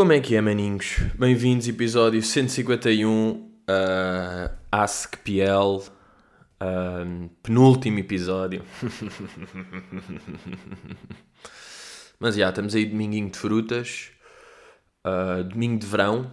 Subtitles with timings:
[0.00, 0.96] Como é que é, maninhos?
[1.14, 3.46] Bem-vindos, episódio 151, uh,
[4.72, 8.64] Ask PL, uh, penúltimo episódio.
[12.18, 14.12] Mas já, estamos aí dominguinho de frutas,
[15.06, 16.32] uh, domingo de verão,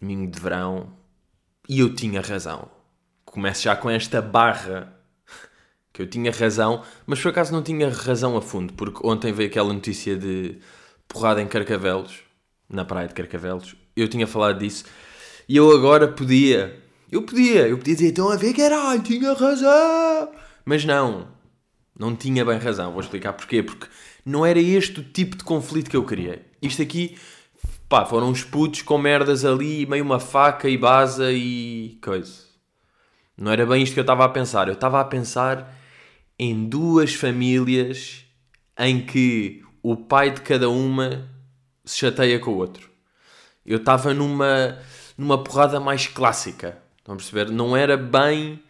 [0.00, 0.96] domingo de verão,
[1.68, 2.70] e eu tinha razão.
[3.24, 4.96] Começo já com esta barra
[5.92, 9.50] que eu tinha razão, mas por acaso não tinha razão a fundo, porque ontem veio
[9.50, 10.60] aquela notícia de
[11.08, 12.30] porrada em Carcavelos,
[12.68, 13.74] na praia de Carcavelos.
[13.96, 14.84] Eu tinha falado disso
[15.48, 16.80] e eu agora podia,
[17.10, 20.32] eu podia, eu podia dizer, estão a ver, caralho, tinha razão.
[20.64, 21.28] Mas não,
[21.98, 22.92] não tinha bem razão.
[22.92, 23.62] Vou explicar porquê.
[23.62, 23.86] Porque
[24.24, 26.44] não era este o tipo de conflito que eu queria.
[26.60, 27.18] Isto aqui,
[27.88, 32.44] pá, foram uns putos com merdas ali, meio uma faca e baza e coisa.
[33.36, 34.68] Não era bem isto que eu estava a pensar.
[34.68, 35.76] Eu estava a pensar
[36.38, 38.24] em duas famílias
[38.78, 41.28] em que o pai de cada uma
[41.84, 42.90] se chateia com o outro.
[43.64, 44.78] Eu estava numa,
[45.16, 46.78] numa porrada mais clássica.
[46.98, 47.50] Estão a perceber?
[47.50, 48.62] Não era bem.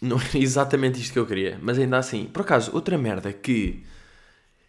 [0.00, 1.58] Não era exatamente isto que eu queria.
[1.62, 3.84] Mas ainda assim, por acaso, outra merda que,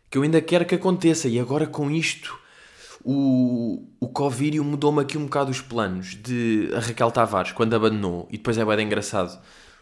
[0.09, 2.37] que eu ainda quero que aconteça, e agora com isto,
[3.03, 8.27] o, o Covid mudou-me aqui um bocado os planos de a Raquel Tavares, quando abandonou,
[8.31, 9.39] e depois é bem engraçado.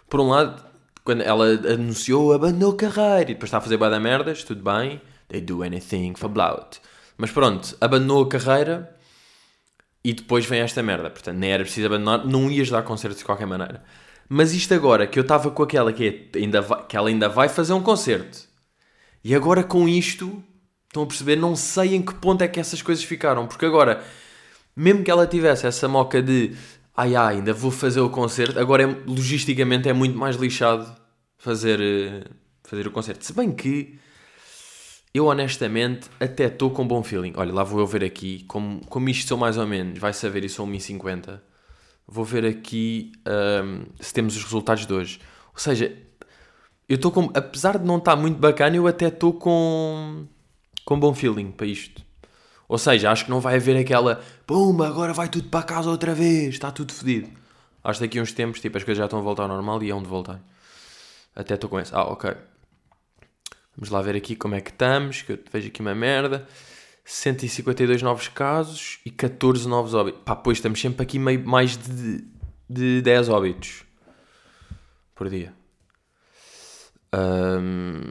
[0.10, 0.64] Por um lado,
[1.04, 5.42] quando ela anunciou, abandonou carreira, e depois está a fazer bada merdas, tudo bem, they
[5.42, 6.80] do anything for blood.
[7.18, 8.96] Mas pronto, abandonou a carreira
[10.04, 11.10] e depois vem esta merda.
[11.10, 13.84] Portanto, nem era preciso abandonar, não ias dar concertos de qualquer maneira.
[14.28, 17.30] Mas isto agora, que eu estava com aquela que, é, ainda vai, que ela ainda
[17.30, 18.40] vai fazer um concerto.
[19.24, 20.44] E agora com isto,
[20.88, 23.48] estão a perceber, não sei em que ponto é que essas coisas ficaram.
[23.48, 24.04] Porque agora,
[24.76, 26.56] mesmo que ela tivesse essa moca de
[26.96, 30.96] ai ai, ainda vou fazer o concerto, agora é, logisticamente é muito mais lixado
[31.38, 32.24] fazer, eh,
[32.64, 33.26] fazer o concerto.
[33.26, 34.00] Se bem que
[35.16, 37.32] eu honestamente até estou com bom feeling.
[37.38, 40.44] Olha, lá vou eu ver aqui, como, como isto são mais ou menos, vai saber,
[40.44, 41.40] isso são 1,50.
[42.06, 45.22] Vou ver aqui um, se temos os resultados de hoje.
[45.54, 45.98] Ou seja,
[46.90, 50.28] eu estou com, apesar de não estar muito bacana, eu até estou com,
[50.84, 52.04] com bom feeling para isto.
[52.68, 56.14] Ou seja, acho que não vai haver aquela pumba, agora vai tudo para casa outra
[56.14, 57.30] vez, está tudo fodido.
[57.82, 59.82] Acho que daqui a uns tempos, tipo, as coisas já estão a voltar ao normal
[59.82, 60.42] e é onde voltar.
[61.34, 61.96] Até estou com essa.
[61.96, 62.36] Ah, ok.
[63.78, 66.48] Vamos lá ver aqui como é que estamos, que eu vejo aqui uma merda.
[67.04, 70.22] 152 novos casos e 14 novos óbitos.
[70.26, 72.24] Pá, pois estamos sempre aqui meio mais de,
[72.70, 73.84] de 10 óbitos
[75.14, 75.54] por dia.
[77.14, 78.02] Um,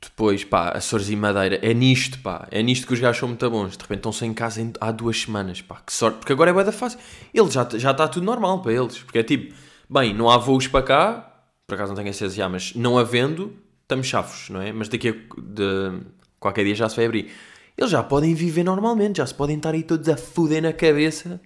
[0.00, 1.60] depois, pá, Açores e Madeira.
[1.62, 2.48] É nisto, pá.
[2.50, 3.76] É nisto que os gajos são muito bons.
[3.76, 5.80] De repente estão sem casa há duas semanas, pá.
[5.84, 6.18] Que sorte.
[6.18, 6.98] Porque agora é bem fácil.
[7.32, 8.98] Ele já, já está tudo normal para eles.
[8.98, 9.54] Porque é tipo,
[9.88, 11.44] bem, não há voos para cá.
[11.66, 13.56] Por acaso não tenho a já, mas não havendo,
[13.90, 14.72] estamos chafos, não é?
[14.72, 16.00] Mas daqui a de,
[16.38, 17.30] qualquer dia já se vai abrir.
[17.76, 21.40] Eles já podem viver normalmente, já se podem estar aí todos a foder na cabeça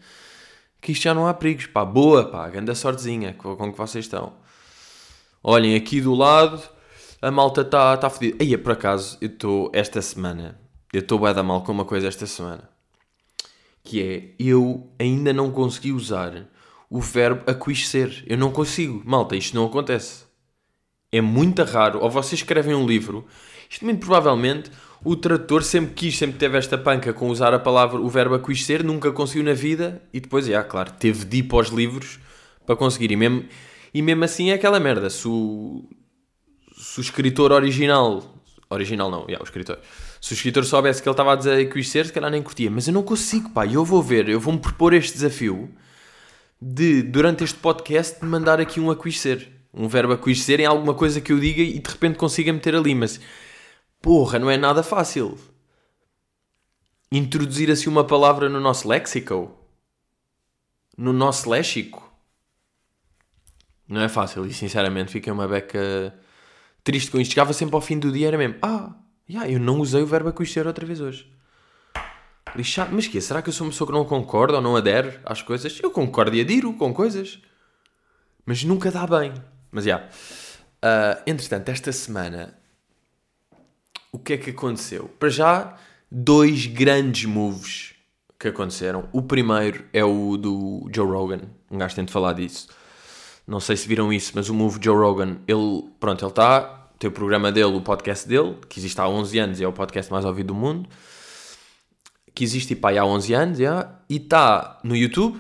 [0.81, 1.66] que isto já não há perigos.
[1.66, 4.34] Pá, boa, pá, grande sortezinha com, com que vocês estão.
[5.43, 6.62] Olhem, aqui do lado
[7.22, 8.37] a malta está tá fodida.
[8.38, 10.61] Aí, por acaso, eu estou esta semana,
[10.93, 12.69] eu estou bem da mal com uma coisa esta semana.
[13.82, 16.47] Que é, eu ainda não consegui usar
[16.91, 18.22] o verbo aquiscer.
[18.26, 19.03] Eu não consigo.
[19.05, 20.25] Malta, isto não acontece
[21.17, 23.25] é muito raro, ou vocês escrevem um livro,
[23.71, 24.71] isto muito provavelmente
[25.05, 28.83] o tradutor sempre quis, sempre teve esta panca com usar a palavra, o verbo aquiscer,
[28.83, 32.19] nunca conseguiu na vida e depois, é claro, teve de ir para os livros
[32.67, 33.13] para conseguir.
[33.13, 33.45] E mesmo,
[33.93, 35.11] e mesmo assim é aquela merda.
[35.11, 35.85] Se o,
[36.77, 39.79] se o escritor original, original não, yeah, o escritor,
[40.21, 42.71] se o escritor soubesse que ele estava a dizer aquiscer, se calhar nem curtia.
[42.71, 45.71] Mas eu não consigo, pá, eu vou ver, eu vou-me propor este desafio
[46.61, 51.21] de, durante este podcast, mandar aqui um aquiscer um verbo a conhecer em alguma coisa
[51.21, 53.21] que eu diga e de repente consiga meter ali, mas
[54.01, 55.37] porra, não é nada fácil.
[57.11, 59.53] Introduzir assim uma palavra no nosso léxico,
[60.97, 62.12] no nosso léxico,
[63.88, 66.15] não é fácil e sinceramente fiquei uma beca
[66.82, 67.32] triste com isto.
[67.32, 68.94] Chegava sempre ao fim do dia, era mesmo, ah,
[69.29, 71.31] yeah, eu não usei o verbo a conhecer outra vez hoje.
[72.56, 75.19] Lixado, mas que Será que eu sou uma pessoa que não concorda ou não adere
[75.25, 75.79] às coisas?
[75.82, 77.41] Eu concordo e adiro com coisas,
[78.47, 79.35] mas nunca dá bem.
[79.75, 79.97] Mas já.
[79.97, 80.09] Yeah.
[80.85, 82.56] Uh, entretanto, esta semana,
[84.12, 85.11] o que é que aconteceu?
[85.19, 85.76] Para já,
[86.11, 87.94] dois grandes moves
[88.38, 89.09] que aconteceram.
[89.12, 91.41] O primeiro é o do Joe Rogan.
[91.69, 92.69] Um gajo tem de falar disso.
[93.47, 97.11] Não sei se viram isso, mas o move Joe Rogan, ele, pronto, ele está, tem
[97.11, 100.11] o programa dele, o podcast dele, que existe há 11 anos e é o podcast
[100.11, 100.88] mais ouvido do mundo,
[102.35, 105.38] que existe tipo, há 11 anos, yeah, e está no YouTube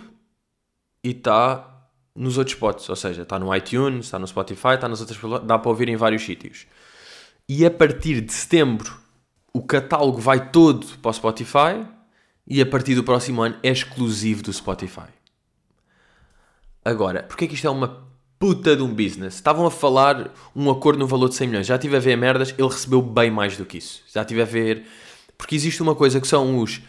[1.02, 1.73] e está
[2.14, 5.58] nos outros spots, ou seja, está no iTunes, está no Spotify, está nas outras dá
[5.58, 6.66] para ouvir em vários sítios.
[7.48, 8.98] E a partir de setembro
[9.52, 11.86] o catálogo vai todo para o Spotify
[12.46, 15.08] e a partir do próximo ano é exclusivo do Spotify.
[16.84, 18.04] Agora, porque é que isto é uma
[18.38, 19.36] puta de um business?
[19.36, 21.66] Estavam a falar um acordo no valor de 100 milhões.
[21.66, 24.02] Já estive a ver merdas, ele recebeu bem mais do que isso.
[24.12, 24.84] Já estive a ver.
[25.38, 26.82] Porque existe uma coisa que são os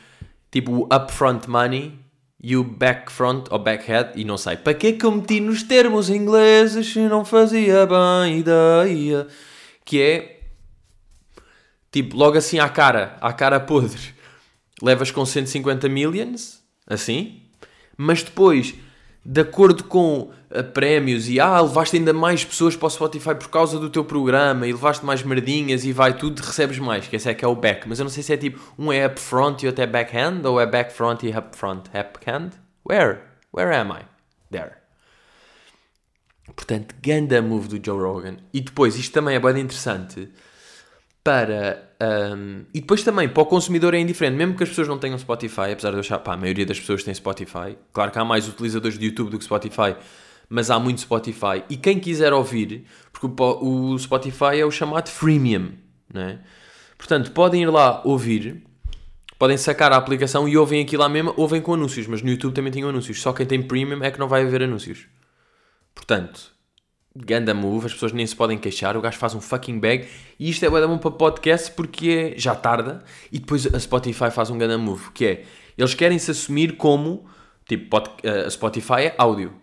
[0.52, 1.98] tipo o upfront money
[2.48, 4.56] e o backfront ou backhead, e não sei.
[4.56, 9.26] Para que é que eu meti nos termos ingleses se não fazia bem ideia?
[9.84, 10.40] Que é
[11.92, 14.14] tipo, logo assim à cara, à cara podre,
[14.80, 17.42] levas com 150 millions, assim,
[17.98, 18.76] mas depois
[19.26, 23.50] de acordo com uh, prémios e ah, levaste ainda mais pessoas para o Spotify por
[23.50, 27.28] causa do teu programa e levaste mais merdinhas e vai tudo, recebes mais, que esse
[27.28, 27.90] é que é o back.
[27.90, 30.62] Mas eu não sei se é tipo, um é upfront e outro é backhand, ou
[30.62, 31.90] é backfront e upfront.
[31.90, 32.52] Uphand?
[32.88, 33.22] Where?
[33.52, 34.06] Where am I?
[34.52, 34.74] There.
[36.56, 38.38] Portanto, ganda move do Joe Rogan.
[38.54, 40.30] E depois, isto também é bem interessante
[41.24, 41.85] para.
[42.02, 45.18] Um, e depois também, para o consumidor é indiferente, mesmo que as pessoas não tenham
[45.18, 47.78] Spotify, apesar de eu achar, pá, a maioria das pessoas tem Spotify.
[47.94, 49.96] Claro que há mais utilizadores de YouTube do que Spotify,
[50.50, 51.64] mas há muito Spotify.
[51.70, 55.72] E quem quiser ouvir, porque o, Spotify é o chamado freemium,
[56.14, 56.40] né?
[56.98, 58.64] Portanto, podem ir lá ouvir,
[59.40, 62.54] podem sacar a aplicação e ouvem aqui lá mesmo, ouvem com anúncios, mas no YouTube
[62.54, 63.22] também tem anúncios.
[63.22, 65.06] Só quem tem premium é que não vai haver anúncios.
[65.94, 66.55] Portanto,
[67.16, 70.08] ganda move, as pessoas nem se podem queixar, o gajo faz um fucking bag
[70.38, 74.50] e isto é bom para podcast porque é já tarda e depois a Spotify faz
[74.50, 75.44] um ganda move, que é,
[75.78, 77.26] eles querem se assumir como,
[77.68, 79.54] tipo, pod, a Spotify é áudio,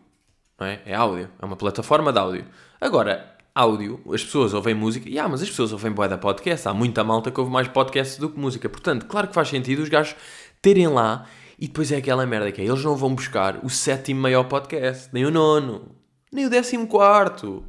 [0.58, 0.80] não é?
[0.86, 2.44] É áudio, é uma plataforma de áudio.
[2.80, 6.66] Agora, áudio, as pessoas ouvem música, e ah, mas as pessoas ouvem boa da podcast,
[6.68, 9.82] há muita malta que ouve mais podcast do que música, portanto, claro que faz sentido
[9.82, 10.16] os gajos
[10.62, 11.26] terem lá
[11.58, 15.10] e depois é aquela merda que é, eles não vão buscar o sétimo maior podcast,
[15.12, 16.01] nem o nono,
[16.32, 17.62] nem o décimo quarto,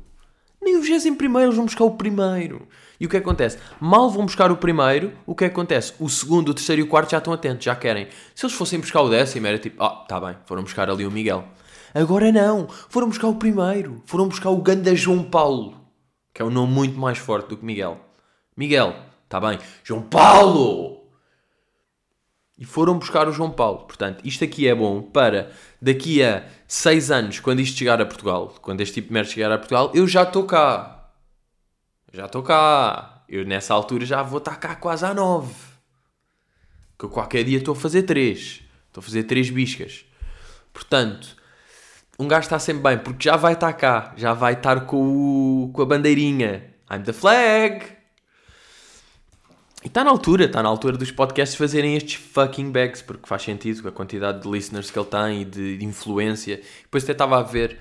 [0.62, 2.66] nem o vigésimo primeiro, eles vão buscar o primeiro.
[3.00, 3.58] E o que acontece?
[3.82, 5.94] Mal vão buscar o primeiro, o que acontece?
[6.00, 8.08] O segundo, o terceiro e o quarto já estão atentos, já querem.
[8.34, 11.12] Se eles fossem buscar o décimo, era tipo, ah, tá bem, foram buscar ali o
[11.12, 11.44] Miguel.
[11.94, 15.78] Agora não, foram buscar o primeiro, foram buscar o Ganda João Paulo,
[16.34, 18.00] que é um nome muito mais forte do que Miguel.
[18.56, 18.96] Miguel,
[19.28, 21.03] tá bem, João Paulo!
[22.58, 23.80] E foram buscar o João Paulo.
[23.80, 25.52] Portanto, isto aqui é bom para
[25.82, 29.52] daqui a 6 anos, quando isto chegar a Portugal, quando este tipo de merda chegar
[29.52, 31.10] a Portugal, eu já estou cá.
[32.12, 33.24] Já estou cá.
[33.28, 35.52] Eu nessa altura já vou estar cá quase à 9.
[36.98, 38.62] Que eu qualquer dia estou a fazer 3.
[38.88, 40.06] Estou a fazer 3 biscas.
[40.72, 41.36] Portanto,
[42.20, 44.14] um gajo está sempre bem, porque já vai estar cá.
[44.16, 46.76] Já vai estar com, o, com a bandeirinha.
[46.92, 47.93] I'm the flag.
[49.84, 53.42] E está na altura, está na altura dos podcasts fazerem estes fucking bags, porque faz
[53.42, 56.62] sentido com a quantidade de listeners que ele tem e de, de influência.
[56.84, 57.78] Depois até estava a ver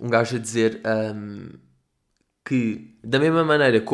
[0.00, 1.48] um gajo a dizer um,
[2.44, 3.84] que, da mesma maneira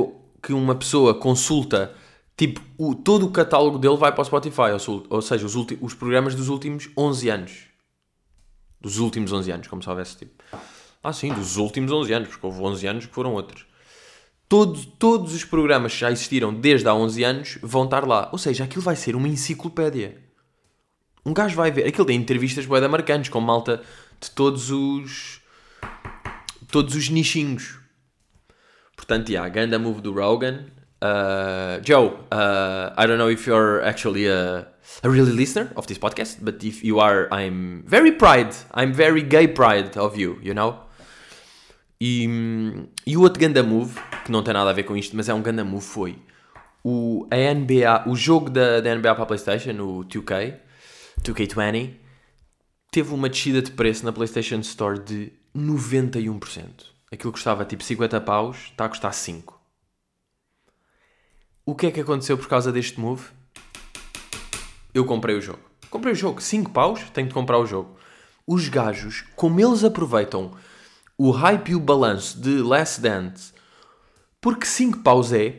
[0.43, 1.95] que uma pessoa consulta,
[2.37, 5.95] tipo, o, todo o catálogo dele vai para o Spotify, ou, ou seja, os, os
[5.95, 7.53] programas dos últimos 11 anos.
[8.79, 10.45] Dos últimos 11 anos, como se houvesse tipo.
[11.03, 13.70] Ah, sim, dos últimos 11 anos, porque houve 11 anos que foram outros
[14.51, 18.29] todos, todos os programas que já existiram desde há 11 anos vão estar lá.
[18.33, 20.19] Ou seja, aquilo vai ser uma enciclopédia.
[21.25, 21.87] Um gajo vai ver.
[21.87, 23.81] Aquilo tem entrevistas boeda marcantes com malta
[24.21, 25.41] de todos os.
[26.69, 27.79] todos os nichinhos.
[28.97, 30.67] Portanto, yeah, ganda move do Rogan.
[31.01, 34.67] Uh, Joe, uh, I don't know if you're actually a,
[35.03, 38.55] a really listener of this podcast, but if you are, I'm very proud.
[38.75, 40.81] I'm very gay pride of you, you know?
[42.01, 42.27] E,
[43.07, 43.95] e o outro ganda move,
[44.31, 46.17] que não tem nada a ver com isto, mas é um ganda move, foi
[46.85, 50.57] o, a NBA, o jogo da, da NBA para a Playstation, o 2K,
[51.21, 51.97] 2K20,
[52.91, 56.65] teve uma descida de preço na Playstation Store de 91%.
[57.13, 59.61] Aquilo custava tipo 50 paus, está a custar 5.
[61.67, 63.27] O que é que aconteceu por causa deste move?
[64.95, 65.61] Eu comprei o jogo.
[65.91, 67.97] Comprei o jogo, 5 paus, tenho de comprar o jogo.
[68.47, 70.53] Os gajos, como eles aproveitam
[71.19, 73.53] o hype e o balanço de Last Dance,
[74.41, 75.55] porque 5 paus é,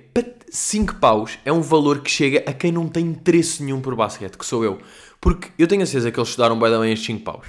[0.50, 4.38] 5 paus é um valor que chega a quem não tem interesse nenhum por basquete,
[4.38, 4.80] que sou eu.
[5.20, 7.48] Porque eu tenho a certeza que eles estudaram bem bem estes 5 paus.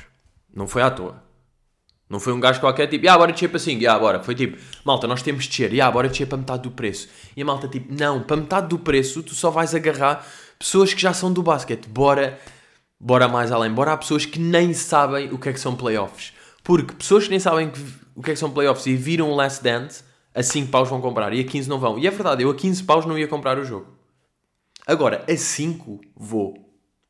[0.54, 1.22] Não foi à toa.
[2.12, 4.22] Não foi um gajo qualquer tipo, ah, bora descer para 5, ah, bora.
[4.22, 7.08] Foi tipo, malta, nós temos de descer, ah, bora descer para metade do preço.
[7.34, 10.26] E a malta tipo, não, para metade do preço tu só vais agarrar
[10.58, 11.88] pessoas que já são do basquete.
[11.88, 12.38] Bora,
[13.00, 13.72] bora mais além.
[13.72, 16.34] Bora há pessoas que nem sabem o que é que são playoffs.
[16.62, 17.72] Porque pessoas que nem sabem
[18.14, 21.00] o que é que são playoffs e viram o Last Dance, a 5 paus vão
[21.00, 21.98] comprar e a 15 não vão.
[21.98, 23.86] E é verdade, eu a 15 paus não ia comprar o jogo.
[24.86, 26.54] Agora, a 5 vou.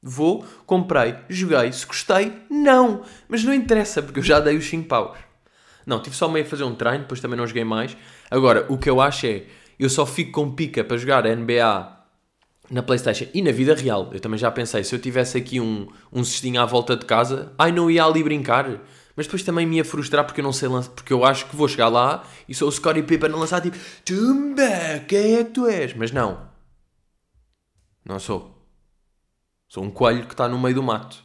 [0.02, 3.02] Vou, comprei, joguei, se gostei, não.
[3.28, 5.16] Mas não interessa, porque eu já dei os 5 paus.
[5.86, 7.96] Não, tive só meio a fazer um treino, depois também não joguei mais.
[8.30, 9.44] Agora, o que eu acho é,
[9.78, 12.02] eu só fico com pica para jogar a NBA
[12.70, 14.10] na Playstation e na vida real.
[14.12, 17.52] Eu também já pensei, se eu tivesse aqui um, um cestinho à volta de casa,
[17.58, 18.80] ai, não ia ali brincar.
[19.16, 21.56] Mas depois também me ia frustrar porque eu não sei lançar, porque eu acho que
[21.56, 25.50] vou chegar lá e sou o Scottie Pippen a lançar tipo, Tumba, quem é que
[25.50, 25.94] tu és?
[25.94, 26.40] Mas não.
[28.04, 28.58] Não sou.
[29.68, 31.22] Sou um coelho que está no meio do mato,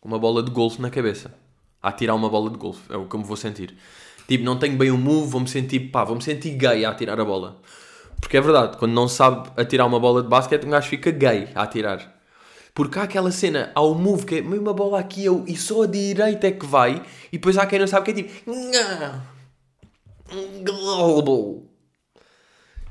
[0.00, 1.34] com uma bola de golfe na cabeça,
[1.82, 2.92] a atirar uma bola de golfe.
[2.92, 3.76] É o que eu me vou sentir.
[4.28, 7.24] Tipo, não tenho bem o move, vou-me sentir, pá, vou-me sentir gay a atirar a
[7.24, 7.60] bola.
[8.20, 11.48] Porque é verdade, quando não sabe atirar uma bola de basquete, um gajo fica gay
[11.54, 12.13] a atirar.
[12.74, 15.84] Porque há aquela cena, há o move que é uma bola aqui eu, e só
[15.84, 17.00] a direita é que vai,
[17.32, 18.50] e depois há quem não sabe que é tipo.
[20.64, 21.62] Global.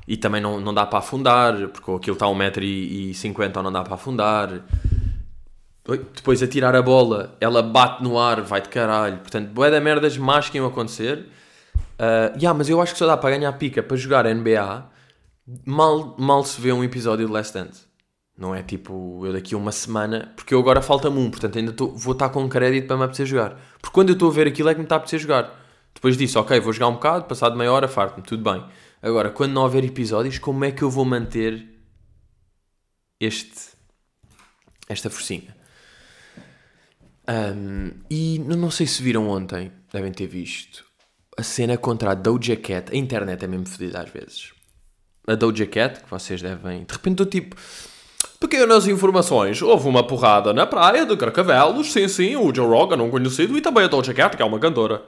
[0.08, 3.94] E também não, não dá para afundar, porque aquilo está a 1,50m não dá para
[3.94, 4.64] afundar.
[6.14, 9.18] Depois a tirar a bola, ela bate no ar, vai de caralho.
[9.18, 11.26] Portanto, boé da merdas más que iam acontecer.
[11.98, 14.86] Uh, yeah, mas eu acho que só dá para ganhar pica para jogar NBA.
[15.66, 17.83] Mal, mal se vê um episódio de Last Dance.
[18.36, 21.72] Não é tipo eu daqui a uma semana, porque eu agora falta-me um, portanto ainda
[21.72, 23.60] tô, vou estar com crédito para me apetecer jogar.
[23.80, 25.62] Porque quando eu estou a ver aquilo é que me está a apetecer jogar.
[25.94, 28.64] Depois disso, ok, vou jogar um bocado, passado meia hora, farto-me, tudo bem.
[29.00, 31.68] Agora, quando não houver episódios, como é que eu vou manter
[33.20, 33.74] este
[34.88, 35.54] esta forcinha?
[37.28, 40.84] Um, e não sei se viram ontem, devem ter visto,
[41.36, 42.92] a cena contra a Doja Cat.
[42.92, 44.52] A internet é mesmo fodida às vezes.
[45.26, 46.84] A Doja Cat, que vocês devem.
[46.84, 47.56] De repente eu tipo.
[48.40, 49.60] Pequenas informações.
[49.62, 51.92] Houve uma porrada na praia de Carcavelos.
[51.92, 54.58] Sim, sim, o Joe Rogan, um conhecido, e também a Doja Cat, que é uma
[54.58, 55.02] cantora.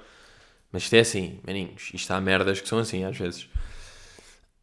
[0.73, 1.90] Mas isto é assim, maninhos.
[1.94, 3.49] Isto há merdas que são assim às vezes.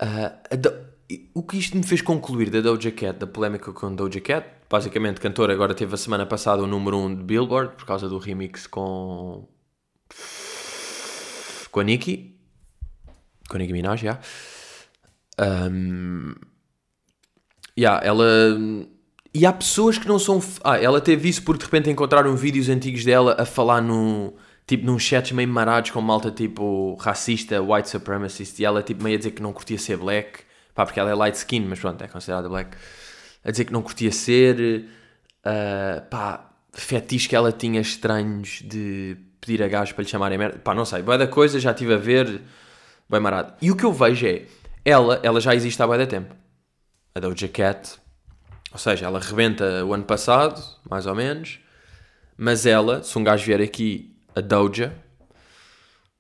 [0.02, 0.94] Uh.
[1.34, 5.20] O que isto me fez concluir da Doja Cat, da polémica com Doja Cat, basicamente,
[5.20, 8.66] cantora agora teve a semana passada o número 1 de Billboard por causa do remix
[8.66, 9.48] com.
[11.70, 12.40] com a Nicki.
[13.50, 14.20] Com a Nicki Minaj, já.
[15.40, 16.34] Um,
[17.78, 18.26] yeah, ela.
[19.34, 20.42] E há pessoas que não são.
[20.64, 24.34] Ah, ela teve isso porque de repente encontraram vídeos antigos dela a falar no.
[24.66, 29.16] Tipo, num chat meio marados com malta tipo racista, white supremacist, e ela tipo meio
[29.16, 30.40] a dizer que não curtia ser black,
[30.74, 32.78] pá, porque ela é light skin, mas pronto, é considerada black
[33.44, 34.86] a dizer que não curtia ser,
[35.46, 40.60] uh, pá, fetiches que ela tinha estranhos de pedir a gajos para lhe chamarem merda,
[40.60, 42.42] pá, não sei, boa da coisa, já estive a ver,
[43.10, 43.54] bem marado.
[43.62, 44.44] E o que eu vejo é,
[44.86, 46.34] ela, ela já existe há bem da tempo,
[47.16, 48.00] a Doja Cat,
[48.72, 51.60] ou seja, ela rebenta o ano passado, mais ou menos,
[52.38, 54.96] mas ela, se um gajo vier aqui, a Doja,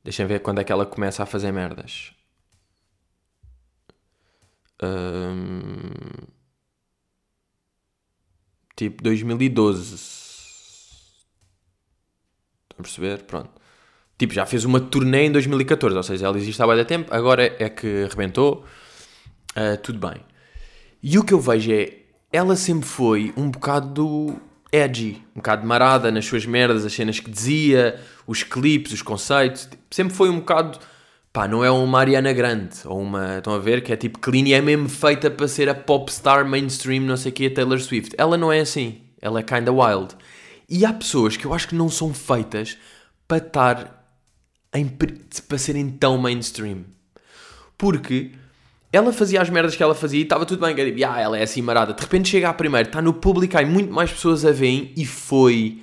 [0.04, 2.14] deixem ver quando é que ela começa a fazer merdas.
[8.76, 9.96] Tipo 2012.
[9.96, 10.04] Estão
[12.80, 13.24] a perceber?
[13.24, 13.50] Pronto.
[14.18, 17.56] Tipo, já fez uma turnê em 2014, ou seja, ela existe há muito tempo, agora
[17.60, 18.66] é que arrebentou.
[19.56, 20.33] Uh, tudo bem.
[21.04, 21.98] E o que eu vejo é,
[22.32, 24.40] ela sempre foi um bocado
[24.72, 29.68] edgy, um bocado marada nas suas merdas, as cenas que dizia, os clipes, os conceitos.
[29.92, 30.80] Sempre foi um bocado.
[31.34, 33.40] Pá, não é uma Ariana Grande, ou uma.
[33.40, 33.84] Estão a ver?
[33.84, 37.32] Que é tipo clean e é mesmo feita para ser a popstar mainstream, não sei
[37.32, 38.16] o que, a Taylor Swift.
[38.18, 39.02] Ela não é assim.
[39.22, 40.16] Ela é kinda wild.
[40.70, 42.78] E há pessoas que eu acho que não são feitas
[43.28, 44.00] para estar.
[44.74, 46.86] Em, para serem tão mainstream.
[47.78, 48.32] Porque
[48.94, 50.76] ela fazia as merdas que ela fazia e estava tudo bem.
[50.76, 51.94] Que tipo, ah, ela é assim marada.
[51.94, 55.04] De repente chega à primeira, está no público, há muito mais pessoas a verem e
[55.04, 55.82] foi.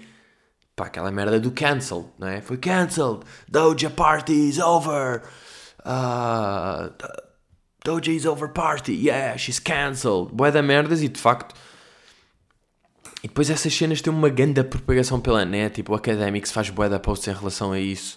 [0.77, 2.41] Pá, aquela merda do cancel, não é?
[2.41, 3.23] Foi cancelled.
[3.49, 5.23] Doja party is over.
[5.81, 6.93] Uh,
[7.85, 8.93] Doja is over party.
[8.93, 10.33] Yeah, she's cancelled.
[10.33, 11.53] Boé da merdas e de facto.
[13.25, 15.75] E depois essas cenas têm uma grande propagação pela net.
[15.75, 18.17] Tipo, o Academics faz boé da posts em relação a isso.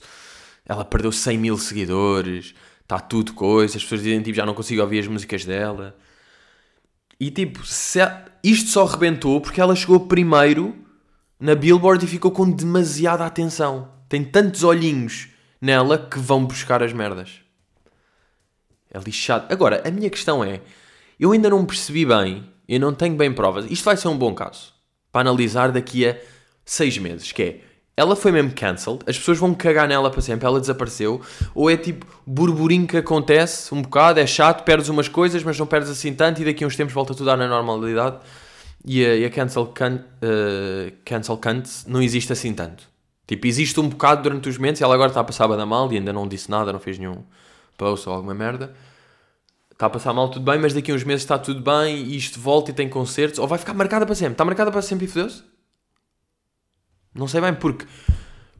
[0.67, 4.81] Ela perdeu 100 mil seguidores está tudo coisa, as pessoas dizem tipo, já não consigo
[4.81, 5.95] ouvir as músicas dela.
[7.19, 7.99] E tipo, se,
[8.43, 10.75] isto só rebentou porque ela chegou primeiro
[11.39, 13.91] na Billboard e ficou com demasiada atenção.
[14.07, 17.41] Tem tantos olhinhos nela que vão buscar as merdas.
[18.91, 19.51] É lixado.
[19.51, 20.61] Agora, a minha questão é:
[21.19, 23.65] eu ainda não percebi bem, eu não tenho bem provas.
[23.69, 24.73] Isto vai ser um bom caso
[25.11, 26.17] para analisar daqui a
[26.65, 27.61] seis meses, que é
[27.95, 31.21] ela foi mesmo cancelled, as pessoas vão cagar nela para sempre, ela desapareceu,
[31.53, 35.67] ou é tipo burburinho que acontece um bocado, é chato, perdes umas coisas, mas não
[35.67, 38.17] perdes assim tanto, e daqui a uns tempos volta tudo à normalidade,
[38.83, 42.83] e a, e a cancel, can, uh, cancel cunt não existe assim tanto.
[43.25, 45.91] Tipo, existe um bocado durante os momentos, e ela agora está a passar a mal,
[45.93, 47.23] e ainda não disse nada, não fez nenhum
[47.77, 48.73] post ou alguma merda.
[49.71, 52.17] Está a passar mal, tudo bem, mas daqui a uns meses está tudo bem, e
[52.17, 54.33] isto volta e tem concertos, ou vai ficar marcada para sempre.
[54.33, 55.52] Está marcada para sempre e fodeu-se?
[57.13, 57.85] Não sei bem porque.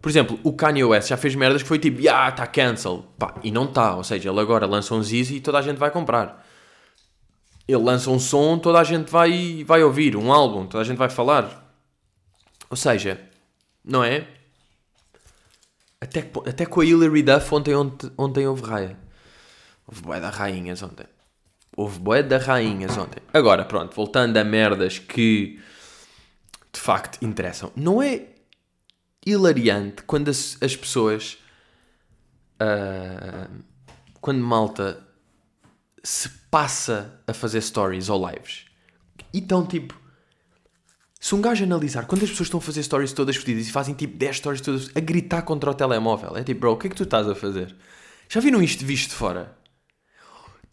[0.02, 3.06] Por exemplo, o Kanye West já fez merdas que foi tipo, ah, está cancel.
[3.18, 3.96] Pá, e não está.
[3.96, 6.46] Ou seja, ele agora lança um Zizi e toda a gente vai comprar.
[7.66, 10.98] ele lança um som, toda a gente vai, vai ouvir, um álbum, toda a gente
[10.98, 11.74] vai falar.
[12.70, 13.22] Ou seja,
[13.84, 14.28] não é?
[16.02, 18.98] Até, até com a Hilary Duff ontem, ontem, ontem houve raia.
[19.88, 21.06] Houve boé da rainhas ontem.
[21.78, 23.22] Houve boé da rainhas ontem.
[23.34, 25.62] Agora, pronto, voltando a merdas que
[26.74, 27.72] de facto interessam.
[27.76, 28.33] Não é
[29.26, 31.38] hilariante quando as, as pessoas.
[32.62, 33.64] Uh,
[34.22, 35.06] quando malta
[36.02, 38.66] se passa a fazer stories ou lives.
[39.34, 40.00] Então, tipo,
[41.20, 44.18] se um gajo analisar quantas pessoas estão a fazer stories todas fedidas e fazem tipo
[44.18, 46.96] 10 stories todas a gritar contra o telemóvel, é tipo, bro, o que é que
[46.96, 47.76] tu estás a fazer?
[48.30, 49.58] Já viram isto visto de fora?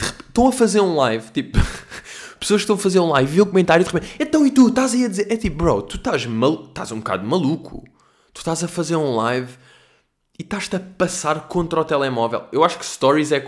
[0.00, 1.58] Estão a fazer um live, tipo,
[2.38, 4.50] pessoas que estão a fazer um live, vê o comentário e de repente, então e
[4.50, 7.84] tu estás aí a dizer, é tipo, bro, tu estás, mal, estás um bocado maluco,
[8.32, 9.52] tu estás a fazer um live
[10.38, 12.44] e estás-te a passar contra o telemóvel.
[12.52, 13.44] Eu acho que stories é.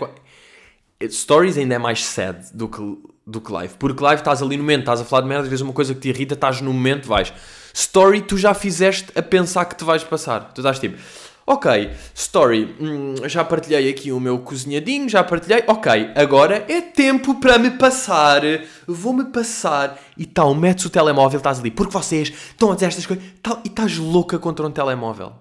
[1.09, 3.73] Stories ainda é mais sad do que, do que live.
[3.79, 5.93] Porque live estás ali no momento, estás a falar de merda, às vezes uma coisa
[5.93, 7.33] que te irrita, estás no momento, vais.
[7.73, 10.53] Story tu já fizeste a pensar que te vais passar.
[10.53, 10.97] Tu estás tipo,
[11.45, 17.35] ok, story, hum, já partilhei aqui o meu cozinhadinho, já partilhei, ok, agora é tempo
[17.35, 18.41] para me passar,
[18.87, 19.99] vou-me passar.
[20.17, 23.61] E tal, metes o telemóvel, estás ali, porque vocês estão a dizer estas coisas, tal,
[23.63, 25.33] e estás louca contra um telemóvel.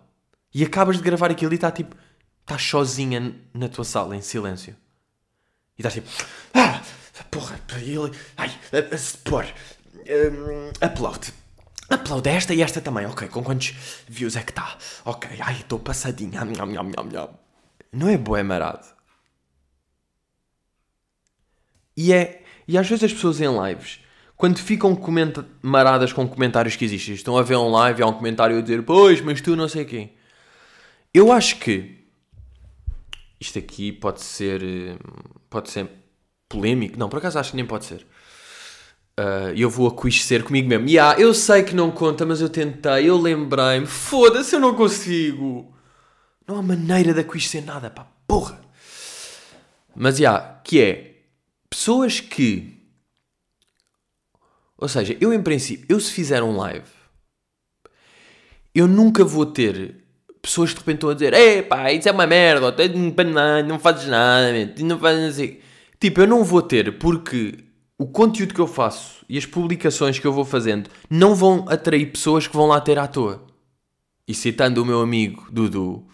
[0.54, 1.96] E acabas de gravar aquilo e está tipo,
[2.40, 4.76] estás sozinha na tua sala, em silêncio.
[5.78, 6.08] E estás tipo,
[6.54, 6.80] ah,
[7.30, 8.50] porra, ele, ai,
[9.24, 9.46] pôr,
[10.06, 11.41] um, upload.
[11.90, 13.74] Upload esta e esta também, ok, com quantos
[14.08, 14.76] views é que está?
[15.04, 16.42] Ok, ai, estou passadinha,
[17.92, 18.86] não é boé marado.
[21.96, 24.00] E é, e às vezes as pessoas em lives,
[24.36, 28.06] quando ficam comenta maradas com comentários que existem, estão a ver um live e há
[28.06, 30.14] um comentário a dizer, pois, mas tu não sei quem.
[31.12, 32.02] Eu acho que
[33.38, 34.62] isto aqui pode ser
[35.50, 35.90] pode ser
[36.48, 36.98] polémico.
[36.98, 38.06] Não, por acaso acho que nem pode ser.
[39.18, 40.88] Uh, eu vou ser comigo mesmo.
[40.88, 43.86] Yeah, eu sei que não conta, mas eu tentei, eu lembrei-me.
[43.86, 45.74] Foda-se, eu não consigo.
[46.46, 48.60] Não há maneira de ser nada, pá, porra.
[49.94, 51.12] Mas já, yeah, que é
[51.68, 52.78] pessoas que.
[54.78, 56.88] Ou seja, eu em princípio, eu se fizer um live,
[58.74, 60.02] eu nunca vou ter
[60.40, 62.74] pessoas que de repente estão a dizer: Ei pá, isso é uma merda,
[63.62, 65.58] não fazes nada, não fazes assim.
[66.00, 67.58] Tipo, eu não vou ter porque
[68.02, 72.06] o conteúdo que eu faço e as publicações que eu vou fazendo não vão atrair
[72.06, 73.46] pessoas que vão lá ter à toa.
[74.26, 76.04] E citando o meu amigo Dudu,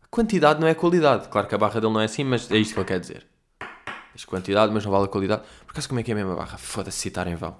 [0.00, 1.26] a quantidade não é qualidade.
[1.28, 3.26] Claro que a barra dele não é assim, mas é isto que ele quer dizer.
[4.14, 5.42] As quantidade, mas não vale a qualidade.
[5.66, 6.56] Por acaso, como é que é a mesma barra?
[6.56, 7.56] Foda-se citar em vão.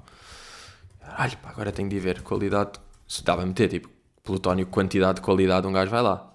[1.00, 2.78] Caralho, pá, agora tenho de ver qualidade.
[3.08, 3.90] Se dava a meter, tipo,
[4.22, 6.32] Plutónio, quantidade, qualidade, um gajo vai lá.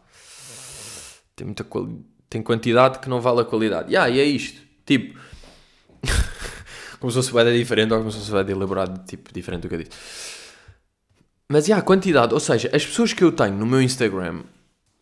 [1.34, 2.06] Tem muita quali...
[2.30, 3.88] tem quantidade que não vale a qualidade.
[3.88, 4.62] Yeah, e é isto.
[4.86, 5.18] Tipo,
[7.02, 9.76] como se fosse bem diferente ou como se fosse bem elaborado, tipo, diferente do que
[9.76, 9.92] eu disse.
[11.50, 14.44] Mas, yeah, a quantidade, ou seja, as pessoas que eu tenho no meu Instagram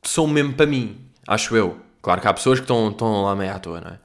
[0.02, 1.78] são mesmo para mim, acho eu.
[2.02, 4.00] Claro que há pessoas que estão, estão lá meio à toa, não é?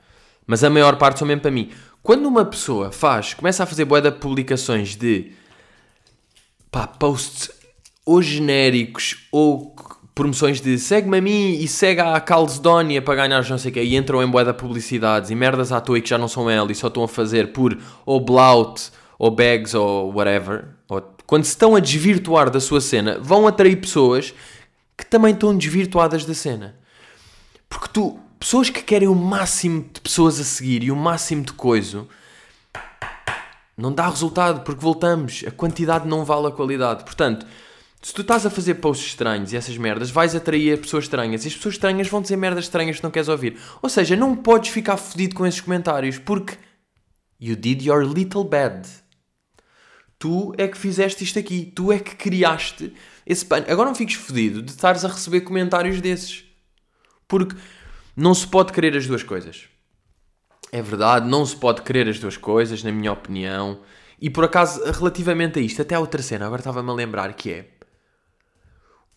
[0.45, 1.71] Mas a maior parte são mesmo para mim.
[2.03, 5.33] Quando uma pessoa faz, começa a fazer boa de publicações de
[6.71, 7.51] pá, posts
[8.05, 9.75] ou genéricos ou
[10.15, 13.83] promoções de segue-me a mim e segue a Calcedónia para ganhar não sei o quê.
[13.83, 16.75] E entram em boeda publicidades e merdas à toa que já não são ela e
[16.75, 20.67] só estão a fazer por ou blout ou bags ou whatever.
[20.89, 24.33] Ou, quando se estão a desvirtuar da sua cena vão atrair pessoas
[24.97, 26.77] que também estão desvirtuadas da cena.
[27.69, 31.53] Porque tu, pessoas que querem o máximo de pessoas a seguir e o máximo de
[31.53, 32.07] coisa
[33.77, 37.03] não dá resultado porque voltamos, a quantidade não vale a qualidade.
[37.03, 37.45] Portanto
[38.05, 41.43] se tu estás a fazer posts estranhos e essas merdas, vais atrair pessoas estranhas.
[41.43, 43.59] E as pessoas estranhas vão dizer merdas estranhas que não queres ouvir.
[43.81, 46.59] Ou seja, não podes ficar fodido com esses comentários porque
[47.41, 48.87] you did your little bad.
[50.19, 51.73] Tu é que fizeste isto aqui.
[51.75, 52.93] Tu é que criaste
[53.25, 53.65] esse pano.
[53.71, 56.45] Agora não fiques fodido de estares a receber comentários desses.
[57.27, 57.57] Porque
[58.15, 59.63] não se pode querer as duas coisas.
[60.71, 63.81] É verdade, não se pode querer as duas coisas, na minha opinião.
[64.21, 67.51] E por acaso, relativamente a isto, até a outra cena, agora estava-me a lembrar que
[67.51, 67.74] é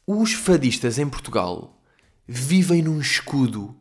[0.07, 1.81] os fadistas em Portugal
[2.25, 3.75] vivem num escudo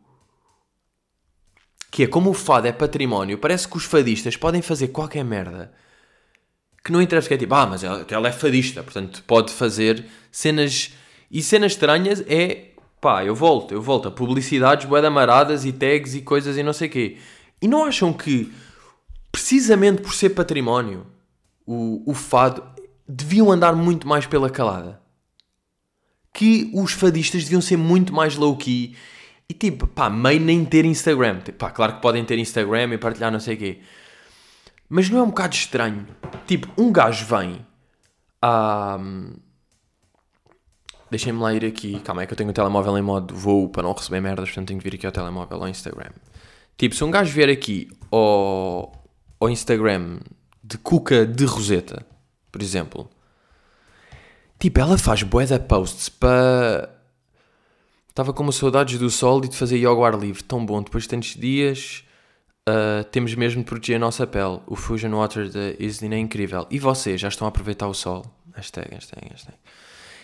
[1.89, 5.73] que é como o fado é património, parece que os fadistas podem fazer qualquer merda
[6.83, 10.05] que não interessa, que é tipo, ah, mas ela, ela é fadista, portanto pode fazer
[10.31, 10.93] cenas
[11.31, 16.13] e cenas estranhas é pá, eu volto, eu volto a publicidades, boeda maradas e tags
[16.13, 17.17] e coisas e não sei o quê.
[17.61, 18.53] E não acham que
[19.31, 21.07] precisamente por ser património
[21.65, 22.63] o, o fado
[23.07, 25.01] deviam andar muito mais pela calada?
[26.37, 28.95] Que os fadistas deviam ser muito mais low-key
[29.49, 31.39] e tipo, pá, meio nem ter Instagram.
[31.39, 33.79] Tipo, pá, claro que podem ter Instagram e partilhar não sei o quê.
[34.87, 36.05] Mas não é um bocado estranho?
[36.45, 37.65] Tipo, um gajo vem
[38.39, 38.99] a.
[41.09, 41.99] Deixem-me lá ir aqui.
[42.01, 44.67] Calma, é que eu tenho o telemóvel em modo voo para não receber merdas, portanto
[44.67, 46.11] tenho que vir aqui ao telemóvel, ao Instagram.
[46.77, 48.93] Tipo, se um gajo vier aqui ao,
[49.39, 50.19] ao Instagram
[50.63, 52.05] de Cuca de Roseta,
[52.51, 53.09] por exemplo,
[54.59, 56.89] tipo, ela faz bué posts para.
[58.09, 60.43] Estava com uma saudades do sol e de fazer yoga ao ar livre.
[60.43, 62.03] Tão bom, depois de tantos dias,
[62.67, 64.59] uh, temos mesmo de proteger a nossa pele.
[64.65, 66.65] O Fusion Water da Isdin é incrível.
[66.71, 68.25] E vocês, já estão a aproveitar o sol?
[68.55, 69.57] Hashtag, hashtag, hashtag.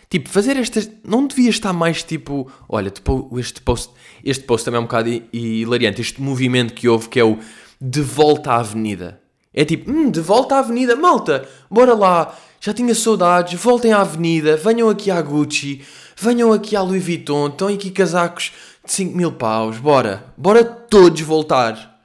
[0.09, 0.89] Tipo, fazer estas.
[1.03, 2.51] Não devia estar mais tipo.
[2.67, 2.91] Olha,
[3.39, 3.93] este post,
[4.23, 6.01] este post também é um bocado hilariante.
[6.01, 7.37] Este movimento que houve que é o
[7.79, 9.21] de volta à avenida.
[9.53, 12.35] É tipo, hum, de volta à avenida, malta, bora lá,
[12.65, 15.81] já tinha saudades, voltem à avenida, venham aqui à Gucci,
[16.15, 18.53] venham aqui à Louis Vuitton, estão aqui casacos
[18.85, 21.99] de 5 mil paus, bora, bora todos voltar.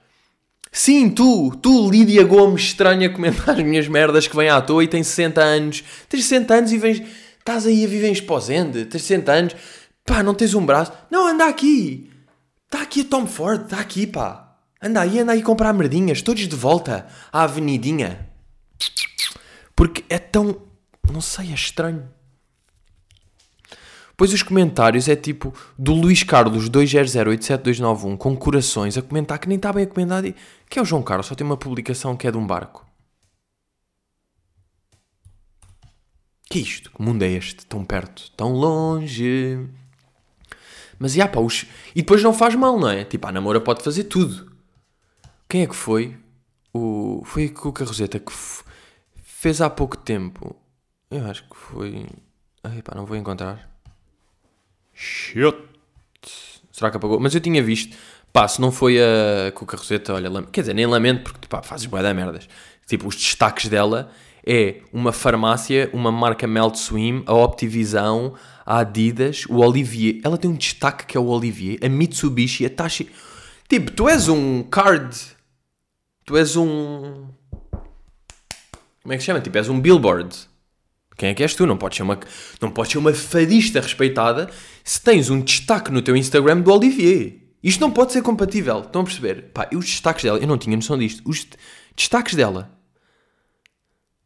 [0.73, 4.89] Sim, tu, tu, Lídia Gomes, estranha, comentar as minhas merdas que vem à toa e
[4.89, 5.85] tem 60 anos.
[6.09, 7.03] Tens 60 anos e vens,
[7.39, 9.57] estás aí a viver em Esposende, tens 60 anos,
[10.05, 10.91] pá, não tens um braço.
[11.09, 12.11] Não, anda aqui,
[12.65, 14.57] está aqui a Tom Ford, está aqui, pá.
[14.83, 18.27] Anda aí, anda aí comprar merdinhas, todos de volta à avenidinha.
[19.79, 20.61] Porque é tão.
[21.09, 22.11] Não sei, é estranho.
[24.17, 29.55] Pois os comentários é tipo do Luís Carlos 200879291 com corações a comentar que nem
[29.55, 30.25] está bem a comentar.
[30.69, 32.85] Que é o João Carlos, só tem uma publicação que é de um barco.
[36.51, 36.91] Que é isto?
[36.91, 37.65] Que mundo é este?
[37.65, 39.65] Tão perto, tão longe.
[40.99, 41.67] Mas e, pá, os...
[41.95, 43.05] e depois não faz mal, não é?
[43.05, 44.51] Tipo, a namora pode fazer tudo.
[45.49, 46.17] Quem é que foi?
[46.75, 48.33] O, foi o Carroseta que
[49.39, 50.57] fez há pouco tempo.
[51.09, 52.07] Eu acho que foi.
[52.65, 53.71] Ai pá, não vou encontrar.
[54.93, 55.57] Shit.
[56.73, 57.21] Será que apagou?
[57.21, 57.97] Mas eu tinha visto.
[58.33, 61.87] Pá, se não foi a Cuca Roseta, olha, quer dizer, nem lamento porque pá, fazes
[61.87, 62.49] boia da merdas.
[62.87, 64.11] Tipo, os destaques dela
[64.45, 68.35] é uma farmácia, uma marca Melt Swim, a Optivisão,
[68.67, 70.21] a Adidas, o Olivier.
[70.25, 73.09] Ela tem um destaque que é o Olivier, a Mitsubishi, a Tashi.
[73.69, 75.39] Tipo, tu és um card
[76.29, 77.27] tu és um.
[79.09, 79.41] Como é que se chama?
[79.41, 80.37] Tipo, és um billboard.
[81.17, 81.67] Quem é que és tu?
[81.67, 82.21] Não podes ser uma,
[82.61, 84.51] não podes ser uma fadista respeitada
[84.85, 87.39] se tens um destaque no teu Instagram do Olivier.
[87.63, 88.81] Isto não pode ser compatível.
[88.81, 89.45] Estão a perceber?
[89.55, 91.23] Pá, e os destaques dela, eu não tinha noção disto.
[91.27, 91.47] Os
[91.97, 92.71] destaques dela.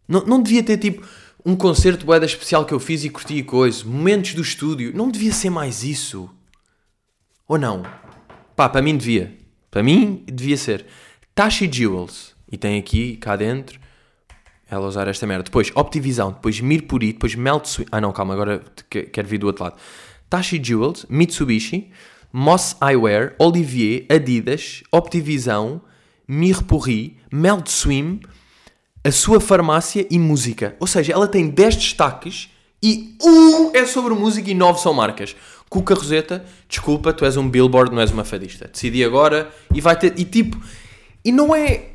[0.08, 1.06] Não, não devia ter tipo
[1.46, 3.84] um concerto boeda especial que eu fiz e curti e coisa.
[3.84, 4.92] Momentos do estúdio.
[4.96, 6.28] Não devia ser mais isso.
[7.46, 7.84] Ou não?
[8.56, 9.38] Pá, para mim devia.
[9.70, 10.86] Para mim devia ser.
[11.36, 12.34] Tashi Jewels.
[12.50, 13.80] E tem aqui, cá dentro,
[14.72, 15.44] ela usar esta merda.
[15.44, 17.86] Depois Optivisão, depois Mirpuri, depois Melt Swim.
[17.92, 19.76] Ah não, calma, agora quero vir do outro lado.
[20.30, 21.90] Tashi Jewels, Mitsubishi,
[22.32, 25.82] Moss Eyewear, Olivier, Adidas, Optivisão,
[26.26, 28.20] Mirpuri, Melt Swim,
[29.04, 30.74] a sua farmácia e música.
[30.80, 32.48] Ou seja, ela tem 10 destaques
[32.82, 35.36] e um é sobre música e 9 são marcas.
[35.68, 38.68] Cuca Roseta, desculpa, tu és um billboard, não és uma fadista.
[38.72, 40.18] Decidi agora e vai ter.
[40.18, 40.58] E tipo,
[41.22, 41.91] e não é.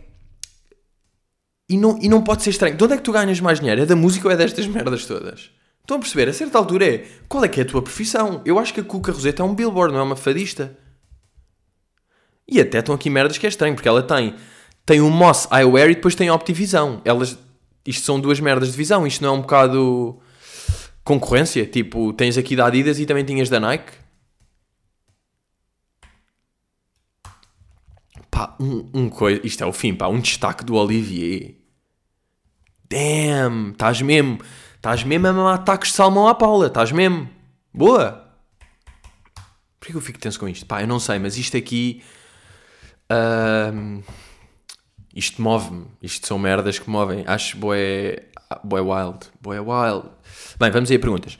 [1.69, 2.77] E não, e não pode ser estranho.
[2.77, 3.81] De onde é que tu ganhas mais dinheiro?
[3.81, 5.51] É da música ou é destas merdas todas?
[5.81, 6.29] Estão a perceber?
[6.29, 7.07] A certa altura é.
[7.27, 8.41] Qual é que é a tua profissão?
[8.45, 10.77] Eu acho que a Cuca Roseta é um billboard, não é uma fadista.
[12.47, 14.35] E até estão aqui merdas que é estranho, porque ela tem.
[14.85, 17.01] Tem o Moss Eyewear e depois tem a Optivisão.
[17.03, 17.37] Elas.
[17.85, 19.05] Isto são duas merdas de visão.
[19.05, 20.17] Isto não é um bocado.
[21.03, 21.65] Concorrência?
[21.65, 23.91] Tipo, tens aqui da Adidas e também tinhas da Nike.
[28.37, 29.41] Pá, um, um coisa.
[29.43, 30.07] Isto é o fim, pá.
[30.07, 31.55] Um destaque do Olivier.
[32.87, 33.71] Damn!
[33.71, 34.39] Estás mesmo.
[34.75, 36.67] Estás mesmo a mamar ataques de salmão à Paula.
[36.67, 37.27] Estás mesmo.
[37.73, 38.31] Boa!
[39.79, 40.67] Porquê que eu fico tenso com isto?
[40.67, 42.03] Pá, eu não sei, mas isto aqui.
[43.11, 44.03] Uh,
[45.15, 45.87] isto move-me.
[45.99, 47.23] Isto são merdas que movem.
[47.25, 48.27] Acho boé.
[48.63, 49.31] Boé wild.
[49.41, 50.09] Boé wild.
[50.59, 51.39] Bem, vamos aí a perguntas.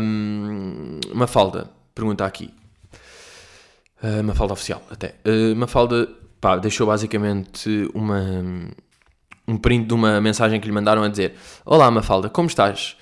[0.00, 1.68] Um, uma falda.
[1.92, 2.54] Pergunta aqui.
[4.02, 5.14] Uh, Mafalda oficial, até.
[5.26, 6.08] Uh, Mafalda,
[6.40, 8.70] pá, deixou basicamente uma,
[9.46, 11.34] um print de uma mensagem que lhe mandaram a dizer
[11.64, 12.96] Olá Mafalda, como estás?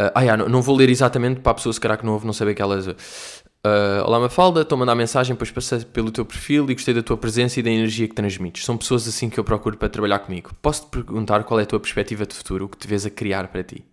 [0.00, 2.12] Uh, ah, yeah, não, não, vou ler exatamente para a pessoa se calhar que não
[2.12, 2.86] ouve não saber que elas...
[2.86, 7.02] Uh, Olá Mafalda, estou a mandar mensagem, pois passei pelo teu perfil e gostei da
[7.02, 8.64] tua presença e da energia que transmites.
[8.64, 10.52] São pessoas assim que eu procuro para trabalhar comigo.
[10.62, 13.48] Posso-te perguntar qual é a tua perspectiva de futuro, o que te vês a criar
[13.48, 13.84] para ti?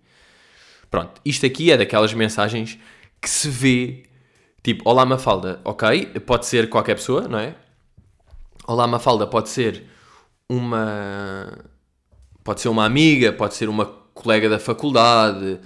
[0.92, 2.78] Pronto, isto aqui é daquelas mensagens
[3.20, 4.04] que se vê
[4.64, 7.54] Tipo, olá Mafalda, ok, pode ser qualquer pessoa, não é?
[8.66, 9.84] Olá Mafalda pode ser
[10.50, 11.52] uma.
[12.46, 15.60] Pode ser uma amiga, pode ser uma colega da faculdade,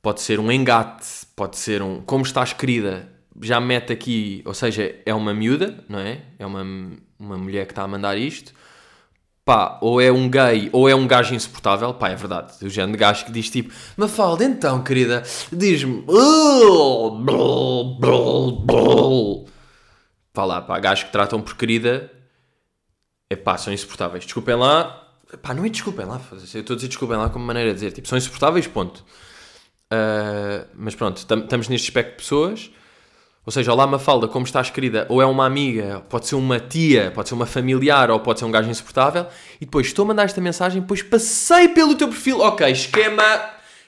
[0.00, 2.00] pode ser um engate, pode ser um.
[2.02, 3.08] Como estás, querida?
[3.42, 6.22] Já mete aqui, ou seja, é uma miúda, não é?
[6.38, 6.62] É uma,
[7.18, 8.54] uma mulher que está a mandar isto.
[9.46, 12.52] Pá, ou é um gay ou é um gajo insuportável, pá, é verdade.
[12.62, 16.04] O género de gajo que diz tipo, Mafalda, então, querida, diz-me.
[20.32, 22.10] Pá lá, pá, gajos que tratam por querida,
[23.30, 24.24] é pá, são insuportáveis.
[24.24, 25.08] Desculpem lá,
[25.40, 27.92] pá, não é desculpem lá, eu estou a dizer desculpem lá como maneira de dizer,
[27.92, 29.04] tipo, são insuportáveis, ponto.
[29.92, 32.70] Uh, mas pronto, estamos neste espectro de pessoas.
[33.46, 35.06] Ou seja, olá Mafalda, como estás querida?
[35.08, 38.44] Ou é uma amiga, pode ser uma tia, pode ser uma familiar, ou pode ser
[38.44, 39.28] um gajo insuportável.
[39.60, 42.40] E depois estou a mandar esta mensagem, depois passei pelo teu perfil.
[42.40, 43.22] Ok, esquema,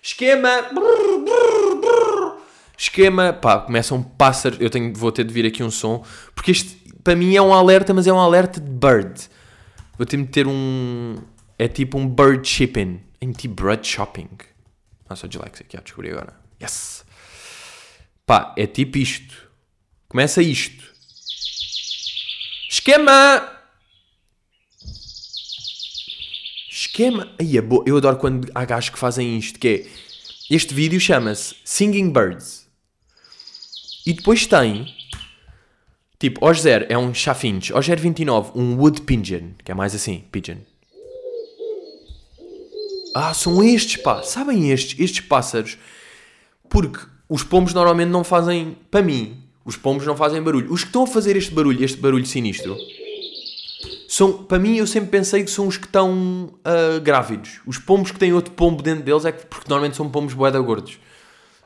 [0.01, 2.37] esquema, brrr, brrr, brrr,
[2.79, 3.33] esquema.
[3.33, 4.57] Pá, começa um pássaro.
[4.61, 6.05] Eu tenho, vou ter de vir aqui um som,
[6.37, 9.29] porque este para mim é um alerta, mas é um alerta de bird.
[9.97, 11.17] Vou ter de meter um.
[11.59, 13.01] É tipo um bird shipping.
[13.21, 14.29] É tipo bird shopping.
[15.09, 16.33] Ah, sou dyslexic, já descobri agora.
[16.63, 17.05] Yes!
[18.25, 19.48] Pá, é tipo isto.
[20.09, 20.85] Começa isto.
[22.71, 23.59] Esquema!
[26.71, 27.29] Esquema.
[27.39, 29.87] Ai, é Eu adoro quando há gajos que fazem isto, que é...
[30.51, 32.67] Este vídeo chama-se Singing Birds.
[34.07, 34.97] E depois tem...
[36.19, 37.71] Tipo, o 0 é um chafinch.
[37.75, 39.51] O 029, um wood pigeon.
[39.63, 40.57] Que é mais assim, pigeon.
[43.15, 44.23] Ah, são estes, pá.
[44.23, 44.99] Sabem estes?
[44.99, 45.77] Estes pássaros.
[46.71, 48.79] Porque os pombos normalmente não fazem...
[48.91, 50.73] Para mim, os pombos não fazem barulho.
[50.73, 52.75] Os que estão a fazer este barulho, este barulho sinistro,
[54.09, 57.61] são, para mim, eu sempre pensei que são os que estão uh, grávidos.
[57.67, 60.59] Os pombos que têm outro pombo dentro deles é que, porque normalmente são pombos boeda
[60.59, 60.99] gordos.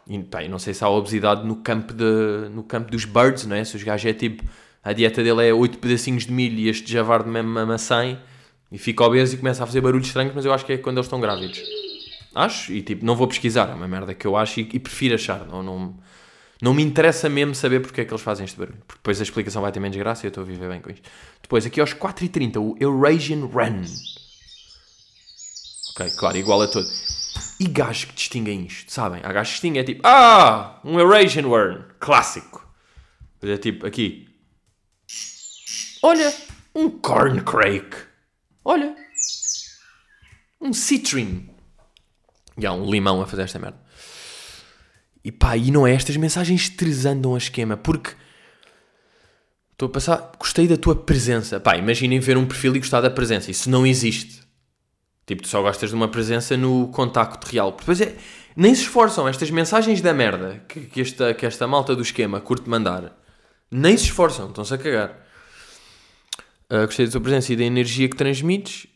[0.08, 3.54] E, pá, não sei se há obesidade no campo, de, no campo dos birds, não
[3.54, 3.62] é?
[3.62, 4.42] Se os gajos é tipo,
[4.82, 8.18] a dieta dele é 8 pedacinhos de milho e este javar de mesmo a 100
[8.72, 10.96] e fica obeso e começa a fazer barulhos estranhos, mas eu acho que é quando
[10.96, 11.62] eles estão grávidos.
[12.34, 15.14] Acho, e tipo, não vou pesquisar, é uma merda que eu acho e, e prefiro
[15.14, 15.94] achar, não, não,
[16.62, 18.78] não me interessa mesmo saber porque é que eles fazem este barulho.
[18.86, 20.90] Porque depois a explicação vai ter menos graça e eu estou a viver bem com
[20.90, 21.10] isto.
[21.42, 23.82] Depois, aqui aos 4h30, o Eurasian Run.
[25.90, 26.86] Ok, claro, igual a todo.
[27.58, 29.20] E gajos que distinguem isto, sabem?
[29.24, 31.82] Há gajos que distinguem, é tipo, ah, um Eurasian Run.
[31.98, 32.64] Clássico.
[33.42, 34.28] É tipo, aqui.
[36.00, 36.32] Olha,
[36.76, 37.96] um corn crake.
[38.64, 38.94] Olha.
[40.60, 41.50] Um citrine.
[42.56, 43.81] E há um limão a fazer esta merda.
[45.24, 45.94] E pá, e não é?
[45.94, 48.12] Estas mensagens estresandam a esquema, porque
[49.72, 51.60] estou a passar, gostei da tua presença.
[51.60, 53.50] Pá, imaginem ver um perfil e gostar da presença.
[53.50, 54.42] Isso não existe.
[55.24, 57.72] Tipo, tu só gostas de uma presença no contacto real.
[57.72, 58.16] Depois é,
[58.56, 59.28] nem se esforçam.
[59.28, 63.16] Estas mensagens da merda que, que, esta, que esta malta do esquema curte mandar,
[63.70, 65.16] nem se esforçam, estão-se a cagar.
[66.70, 68.88] Uh, gostei da tua presença e da energia que transmites.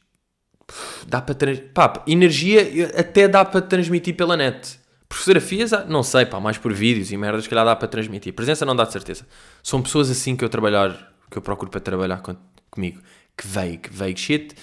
[1.06, 1.72] Dá para transmitir.
[1.72, 4.80] Pá, energia até dá para transmitir pela net.
[5.16, 8.35] Por fotografias, não sei, pá, mais por vídeos e merdas, que calhar dá para transmitir.
[8.35, 9.26] Presença não dá de certeza.
[9.62, 12.37] São pessoas assim que eu trabalhar, que eu procuro para trabalhar com,
[12.70, 13.00] comigo.
[13.35, 14.55] Que que veio shit.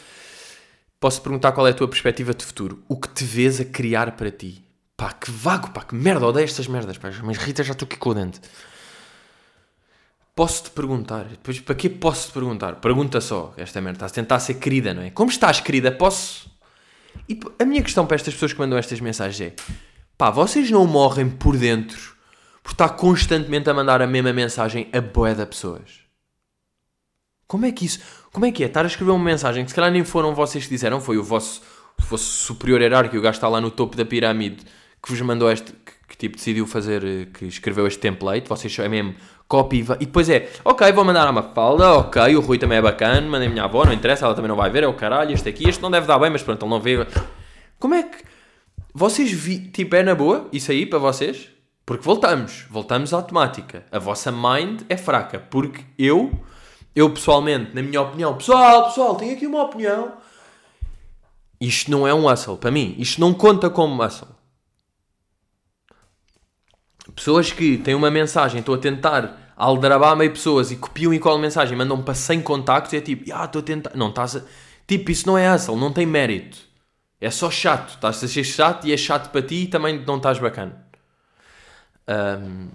[1.00, 2.84] Posso perguntar qual é a tua perspectiva de futuro?
[2.88, 4.64] O que te vês a criar para ti?
[4.96, 7.10] Pá, que vago, pá, que merda, odeio estas merdas, pá.
[7.24, 8.40] Mas Rita, já estou aqui com o dente.
[10.36, 11.26] Posso-te perguntar?
[11.26, 12.76] Depois, para que posso-te perguntar?
[12.76, 13.98] Pergunta só, esta merda.
[13.98, 15.10] Estás a tentar ser querida, não é?
[15.10, 15.92] Como estás, querida?
[15.92, 16.48] Posso?
[17.28, 19.56] E a minha questão para estas pessoas que mandam estas mensagens é
[20.18, 22.14] Pá, vocês não morrem por dentro
[22.62, 26.02] por estar constantemente a mandar a mesma mensagem a boé de pessoas.
[27.48, 28.00] Como é que isso...
[28.32, 28.68] Como é que é?
[28.68, 31.24] Estar a escrever uma mensagem que se calhar nem foram vocês que disseram, foi o
[31.24, 31.62] vosso,
[32.00, 34.64] o vosso superior hierárquico, o gajo está lá no topo da pirâmide,
[35.02, 35.72] que vos mandou este...
[35.72, 37.04] Que, que tipo decidiu fazer...
[37.04, 38.48] Eh, que escreveu este template.
[38.48, 39.16] Vocês é mesmo
[39.48, 43.22] copy e depois é, ok, vou mandar a Mafalda, ok, o Rui também é bacana,
[43.22, 45.48] mandei a minha avó, não interessa, ela também não vai ver, é o caralho, este
[45.48, 47.06] aqui, este não deve dar bem, mas pronto, ele não vê.
[47.78, 48.24] Como é que
[48.94, 51.50] vocês vi, tipo, é na boa isso aí para vocês?
[51.86, 53.86] Porque voltamos, voltamos à automática.
[53.92, 56.32] A vossa mind é fraca, porque eu,
[56.96, 60.14] eu pessoalmente, na minha opinião, pessoal, pessoal, tenho aqui uma opinião.
[61.60, 64.30] Isto não é um hustle, para mim, isto não conta como hustle.
[67.16, 71.40] Pessoas que têm uma mensagem, estou a tentar aldrabar meio pessoas e copiam e colam
[71.40, 73.92] mensagem, mandam para 100 contactos e é tipo, ah, estou a tentar.
[73.96, 74.42] Não, estás a.
[74.88, 76.73] Tipo, isso não é hustle, não tem mérito.
[77.24, 77.92] É só chato.
[77.92, 80.86] Estás a ser chato e é chato para ti e também não estás bacana.
[82.06, 82.68] Um,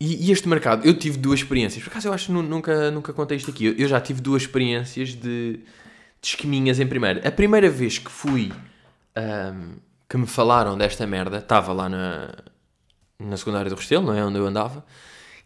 [0.00, 1.84] e, e, este mercado, eu tive duas experiências.
[1.84, 3.66] Por acaso eu acho que nunca, nunca contei isto aqui.
[3.66, 5.60] Eu, eu já tive duas experiências de, de
[6.20, 7.26] esqueminhas em primeiro.
[7.26, 8.52] A primeira vez que fui,
[9.16, 9.76] um,
[10.08, 12.34] que me falaram desta merda, estava lá na,
[13.16, 14.24] na secundária do Restelo, não é?
[14.24, 14.84] Onde eu andava.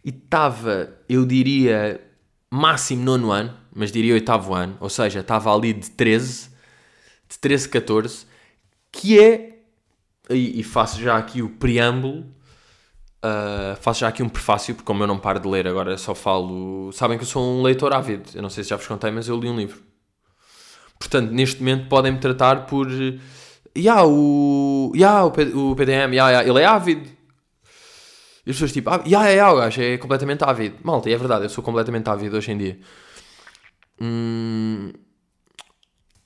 [0.03, 2.01] E estava, eu diria,
[2.49, 4.75] máximo nono ano, mas diria oitavo ano.
[4.79, 6.49] Ou seja, estava ali de 13
[7.29, 8.25] de 13, 14,
[8.91, 9.59] que é,
[10.29, 12.25] e, e faço já aqui o preâmbulo,
[13.23, 16.15] uh, faço já aqui um prefácio, porque como eu não paro de ler agora, só
[16.15, 16.91] falo.
[16.93, 19.27] Sabem que eu sou um leitor ávido, eu não sei se já vos contei, mas
[19.27, 19.81] eu li um livro.
[20.99, 22.87] Portanto, neste momento podem-me tratar por.
[23.77, 24.91] Ya, o.
[24.95, 27.09] Ya, o, P- o PDM, ya, ya, ele é ávido.
[28.45, 30.75] E as pessoas tipo, ah, ya, ya, o gajo é completamente ávido.
[30.83, 32.79] Malta, é verdade, eu sou completamente ávido hoje em dia.
[33.99, 34.93] Hum,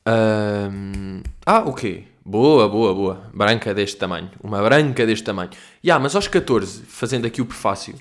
[0.06, 2.04] Ahm, ah, o quê?
[2.26, 3.30] Boa, boa, boa.
[3.34, 4.32] Branca deste tamanho.
[4.42, 5.50] Uma branca deste tamanho.
[5.84, 7.96] Ya, mas aos 14, fazendo aqui o prefácio,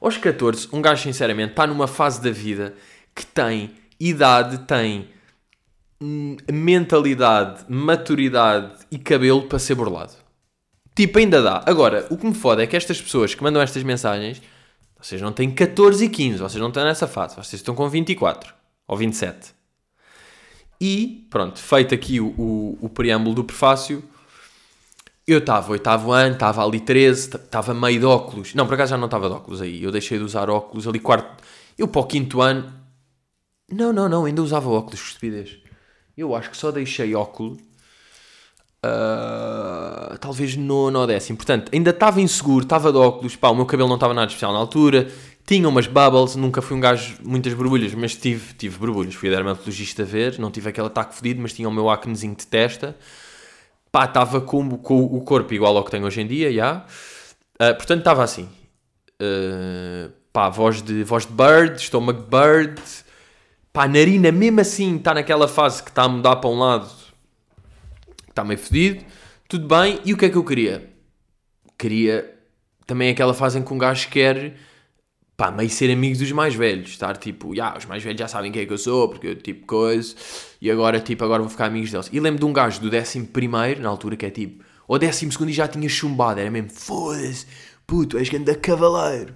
[0.00, 2.74] aos 14, um gajo, sinceramente, está numa fase da vida
[3.14, 5.08] que tem idade, tem
[6.00, 10.14] hum, mentalidade, maturidade e cabelo para ser burlado.
[10.94, 11.62] Tipo, ainda dá.
[11.66, 14.42] Agora, o que me foda é que estas pessoas que mandam estas mensagens,
[15.00, 18.52] vocês não têm 14 e 15, vocês não estão nessa fase, vocês estão com 24
[18.86, 19.57] ou 27.
[20.80, 24.02] E, pronto, feito aqui o, o, o preâmbulo do prefácio,
[25.26, 28.54] eu estava oitavo ano, estava ali 13, estava meio de óculos.
[28.54, 29.82] Não, por acaso já não estava de óculos aí.
[29.82, 31.44] Eu deixei de usar óculos ali quarto.
[31.76, 32.72] Eu para o quinto ano.
[33.70, 35.58] Não, não, não, ainda usava óculos, estupidez.
[36.16, 37.58] Eu acho que só deixei óculos.
[38.82, 41.36] ah, talvez no, no décimo.
[41.36, 43.36] Portanto, ainda estava inseguro, estava de óculos.
[43.36, 45.08] Pá, o meu cabelo não estava nada especial na altura.
[45.48, 49.14] Tinha umas bubbles, nunca fui um gajo muitas borbulhas, mas tive, tive borbulhas.
[49.14, 52.46] Fui a dermatologista ver, não tive aquele ataque fedido, mas tinha o meu acnezinho de
[52.46, 52.94] testa.
[53.90, 56.84] Pá, estava com, com o corpo igual ao que tenho hoje em dia, já.
[57.58, 58.46] Ah, portanto, estava assim.
[59.18, 62.82] Ah, pá, voz de, voz de bird, estômago de bird.
[63.72, 66.90] Pá, a narina mesmo assim está naquela fase que está a mudar para um lado.
[68.28, 69.02] Está meio fedido.
[69.48, 69.98] Tudo bem.
[70.04, 70.90] E o que é que eu queria?
[71.78, 72.34] Queria
[72.86, 74.67] também aquela fase em que um gajo quer
[75.38, 78.50] pá, meio ser amigo dos mais velhos, estar tipo, "Ya, os mais velhos já sabem
[78.50, 80.14] quem é que eu sou, porque eu tipo coisa,
[80.60, 82.10] e agora tipo, agora vou ficar amigos deles.
[82.12, 85.30] E lembro de um gajo do décimo primeiro, na altura que é tipo, ou décimo
[85.30, 87.46] segundo e já tinha chumbado, era mesmo, foda-se,
[87.86, 89.32] puto, és grande cavaleiro.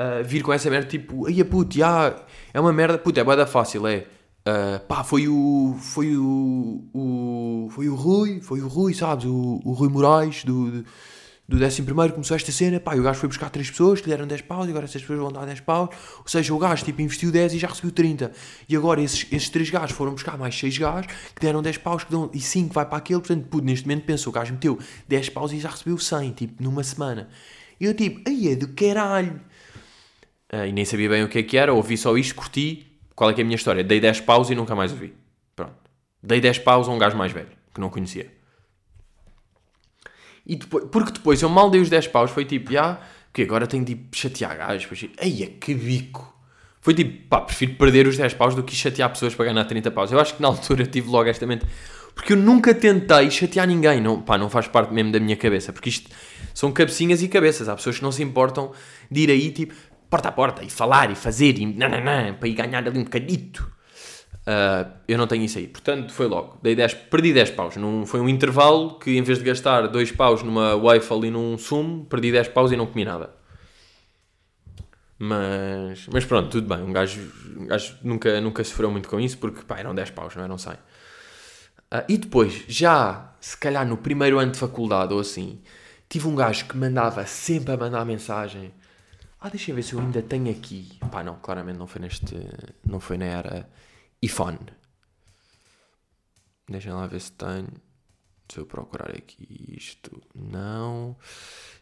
[0.00, 2.14] Uh, vir com essa merda tipo, ai puto, já,
[2.54, 4.06] é uma merda, puto, é boa fácil, é.
[4.40, 5.76] Uh, pá, foi o.
[5.78, 7.68] Foi o, o.
[7.70, 9.26] Foi o Rui, foi o Rui, sabes?
[9.26, 10.84] O, o Rui Moraes do, do,
[11.50, 14.06] do 11 primeiro começou esta cena, pá, e o gajo foi buscar 3 pessoas que
[14.06, 15.90] lhe deram 10 paus e agora essas pessoas vão dar 10 paus.
[16.18, 18.30] Ou seja, o gajo tipo investiu 10 e já recebeu 30.
[18.68, 22.04] E agora esses, esses 3 gajos foram buscar mais 6 gajos que deram 10 paus
[22.04, 23.18] que dão, e 5 vai para aquele.
[23.18, 26.62] Portanto, puto, neste momento pensa, o gajo meteu 10 paus e já recebeu 100, tipo,
[26.62, 27.28] numa semana.
[27.80, 29.40] E eu tipo, ai é do caralho.
[30.52, 32.86] Ah, e nem sabia bem o que é que era, ouvi só isto, curti.
[33.16, 33.82] Qual é que é a minha história?
[33.82, 35.12] Dei 10 paus e nunca mais ouvi.
[35.56, 35.74] Pronto.
[36.22, 38.38] Dei 10 paus a um gajo mais velho, que não conhecia.
[40.50, 43.00] E depois, porque depois eu mal dei os 10 paus, foi tipo, já,
[43.32, 44.82] que agora tenho de chatear gajos.
[44.82, 46.28] Depois, Eia, que bico.
[46.80, 49.92] Foi tipo, pá, prefiro perder os 10 paus do que chatear pessoas para ganhar 30
[49.92, 50.10] paus.
[50.10, 51.64] Eu acho que na altura tive logo esta mente.
[52.16, 54.00] Porque eu nunca tentei chatear ninguém.
[54.00, 55.72] Não, pá, não faz parte mesmo da minha cabeça.
[55.72, 56.10] Porque isto
[56.52, 57.68] são cabecinhas e cabeças.
[57.68, 58.72] Há pessoas que não se importam
[59.08, 59.72] de ir aí, tipo,
[60.10, 63.70] porta a porta e falar e fazer e nananã, para ir ganhar ali um bocadito.
[64.50, 65.68] Uh, eu não tenho isso aí.
[65.68, 66.58] Portanto, foi logo.
[66.60, 67.76] Dei 10, perdi 10 paus.
[67.76, 71.56] Num, foi um intervalo que, em vez de gastar 2 paus numa waffle e num
[71.56, 73.30] sumo, perdi 10 paus e não comi nada.
[75.16, 76.82] Mas, mas pronto, tudo bem.
[76.82, 77.20] Um gajo,
[77.56, 80.58] um gajo nunca, nunca sofreu muito com isso porque pá, eram 10 paus, não eram
[80.58, 80.72] 100.
[80.72, 80.76] Uh,
[82.08, 85.60] e depois, já se calhar no primeiro ano de faculdade ou assim,
[86.08, 88.72] tive um gajo que mandava sempre a mandar mensagem.
[89.40, 90.98] Ah, deixa eu ver se eu ainda tenho aqui.
[91.12, 92.36] Pá, não, claramente não foi neste.
[92.84, 93.68] Não foi na era
[94.22, 94.58] iPhone.
[96.68, 97.68] Deixa lá ver se tenho.
[98.48, 101.16] Se eu procurar aqui isto, não.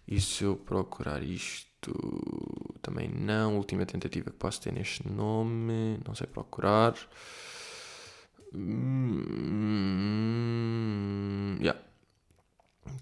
[0.07, 1.93] E se eu procurar isto,
[2.83, 3.57] também não.
[3.57, 6.95] Última tentativa que posso ter neste nome, não sei procurar.
[8.55, 9.89] Hum,
[11.61, 11.81] yeah.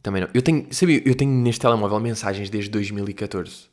[0.02, 0.28] Também não.
[0.34, 3.68] Eu tenho, sabia, eu tenho neste telemóvel mensagens desde 2014.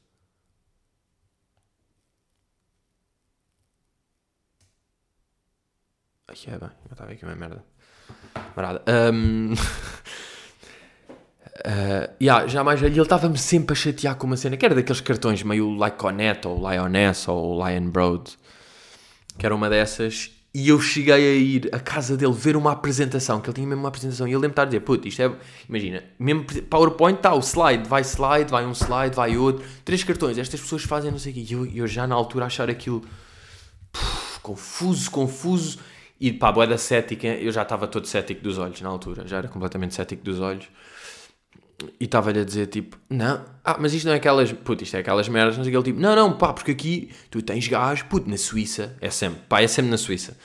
[6.34, 7.64] Ai, é bem, eu estava aqui uma merda.
[8.56, 8.82] Marada.
[9.14, 9.54] Um...
[9.54, 9.56] Uh,
[12.20, 15.00] yeah, já mais velho, ele estava-me sempre a chatear com uma cena que era daqueles
[15.00, 18.36] cartões meio Lyconet ou Lioness ou Lion Broad,
[19.38, 20.32] que era uma dessas.
[20.56, 23.84] E eu cheguei a ir à casa dele ver uma apresentação, que ele tinha mesmo
[23.84, 24.28] uma apresentação.
[24.28, 25.32] E ele lembro de estar a dizer: Puto, isto é.
[25.70, 30.40] Imagina, mesmo PowerPoint está o slide, vai slide, vai um slide, vai outro, três cartões.
[30.40, 31.46] Estas pessoas fazem não sei o quê.
[31.48, 33.04] E eu, eu já na altura achar aquilo
[33.92, 35.78] puf, confuso, confuso.
[36.24, 39.40] E pá, boeda da cética, eu já estava todo cético dos olhos na altura, já
[39.40, 40.70] era completamente cético dos olhos.
[42.00, 45.02] E estava-lhe a dizer tipo, não, ah, mas isto não é aquelas, puto, isto é
[45.02, 47.68] aquelas merdas, não sei o que, ele tipo, não, não, pá, porque aqui tu tens
[47.68, 50.38] gás, puto, na Suíça, é sempre, pá, é sempre na Suíça.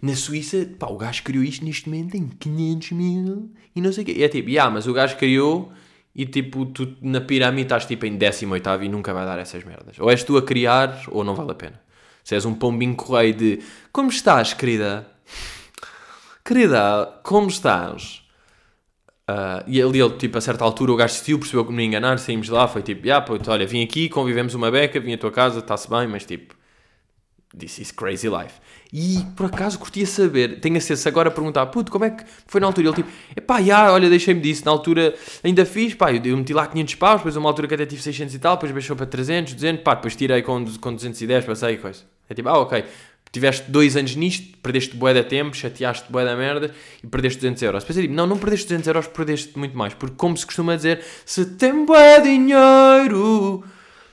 [0.00, 4.04] Na Suíça, pá, o gajo criou isto neste momento em 500 mil e não sei
[4.04, 4.14] o quê.
[4.16, 5.70] E é tipo, ah, mas o gajo criou
[6.14, 9.98] e tipo, tu na pirâmide estás tipo em 18 e nunca vai dar essas merdas.
[9.98, 11.78] Ou és tu a criar ou não vale a pena.
[12.24, 13.58] Se és um pombinho correio de,
[13.92, 15.17] como estás, querida?
[16.44, 18.22] Querida, como estás?
[19.28, 22.48] Uh, e ali, tipo, a certa altura, o gajo decidiu, percebeu que me enganar, saímos
[22.48, 25.58] lá, foi tipo, ah, pô, olha, vim aqui, convivemos uma beca, vim à tua casa,
[25.58, 26.54] está-se bem, mas tipo,
[27.56, 28.54] this is crazy life.
[28.90, 32.58] E por acaso curtia saber, tenho acesso agora a perguntar, puto, como é que foi
[32.58, 32.88] na altura?
[32.88, 35.14] Ele tipo, epá, já, olha, deixei-me disso, na altura
[35.44, 38.00] ainda fiz, pá, eu, eu meti lá 500 paus, depois uma altura que até tive
[38.00, 41.74] 600 e tal, depois baixou para 300, 200, pá, depois tirei com, com 210, passei
[41.74, 42.00] e coisa.
[42.30, 42.82] É tipo, ah, ok,
[43.32, 47.62] tiveste dois anos nisto, perdeste bué de tempo, chateaste bué da merda e perdeste 200
[47.62, 47.82] euros.
[47.82, 49.94] Depois eu digo, não, não perdeste 200 euros, perdeste muito mais.
[49.94, 53.64] Porque como se costuma dizer, se tem bué dinheiro,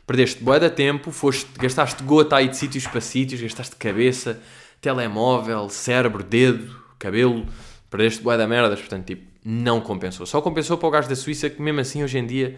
[0.06, 4.42] perdeste bué de tempo, foste, gastaste gota aí de sítios para sítios, gastaste cabeça,
[4.82, 7.46] telemóvel, cérebro, dedo, cabelo,
[7.90, 10.26] perdeste bué da merdas, portanto, tipo, não compensou.
[10.26, 12.58] Só compensou para o gajo da Suíça que mesmo assim hoje em dia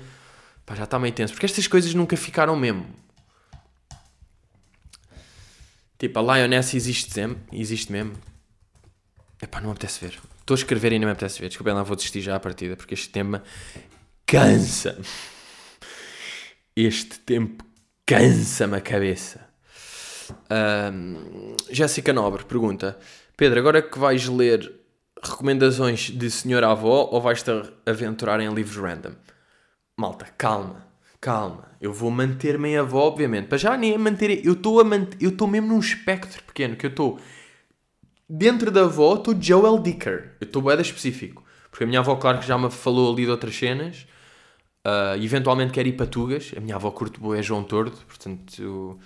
[0.67, 1.33] pá, já está meio tenso.
[1.33, 2.85] Porque estas coisas nunca ficaram mesmo.
[5.97, 7.19] Tipo, a Lioness existe
[7.51, 8.13] existe mesmo.
[9.41, 10.19] Epá, não me apetece ver.
[10.39, 11.47] Estou a escrever e não me apetece ver.
[11.47, 13.43] Desculpem lá, vou desistir já à partida, porque este tema
[14.25, 14.99] cansa.
[16.75, 17.65] Este tempo
[18.05, 19.47] cansa-me a cabeça.
[20.51, 22.97] Um, Jéssica Nobre pergunta:
[23.35, 24.71] Pedro, agora que vais ler
[25.23, 27.49] recomendações de senhora avó ou vais-te
[27.85, 29.15] aventurar em livros random?
[29.97, 30.86] Malta, calma
[31.19, 33.47] calma, eu vou manter-me em avó, obviamente.
[33.47, 36.75] Para já nem a manter, eu estou a manter, eu estou mesmo num espectro pequeno,
[36.75, 37.19] que eu estou
[38.29, 41.43] dentro da avó, estou Joel Dicker, eu estou bem específico.
[41.69, 44.07] Porque a minha avó, claro que já me falou ali de outras cenas,
[44.85, 48.99] uh, eventualmente quer ir para Tugas, a minha avó curte boa é João Tordo, portanto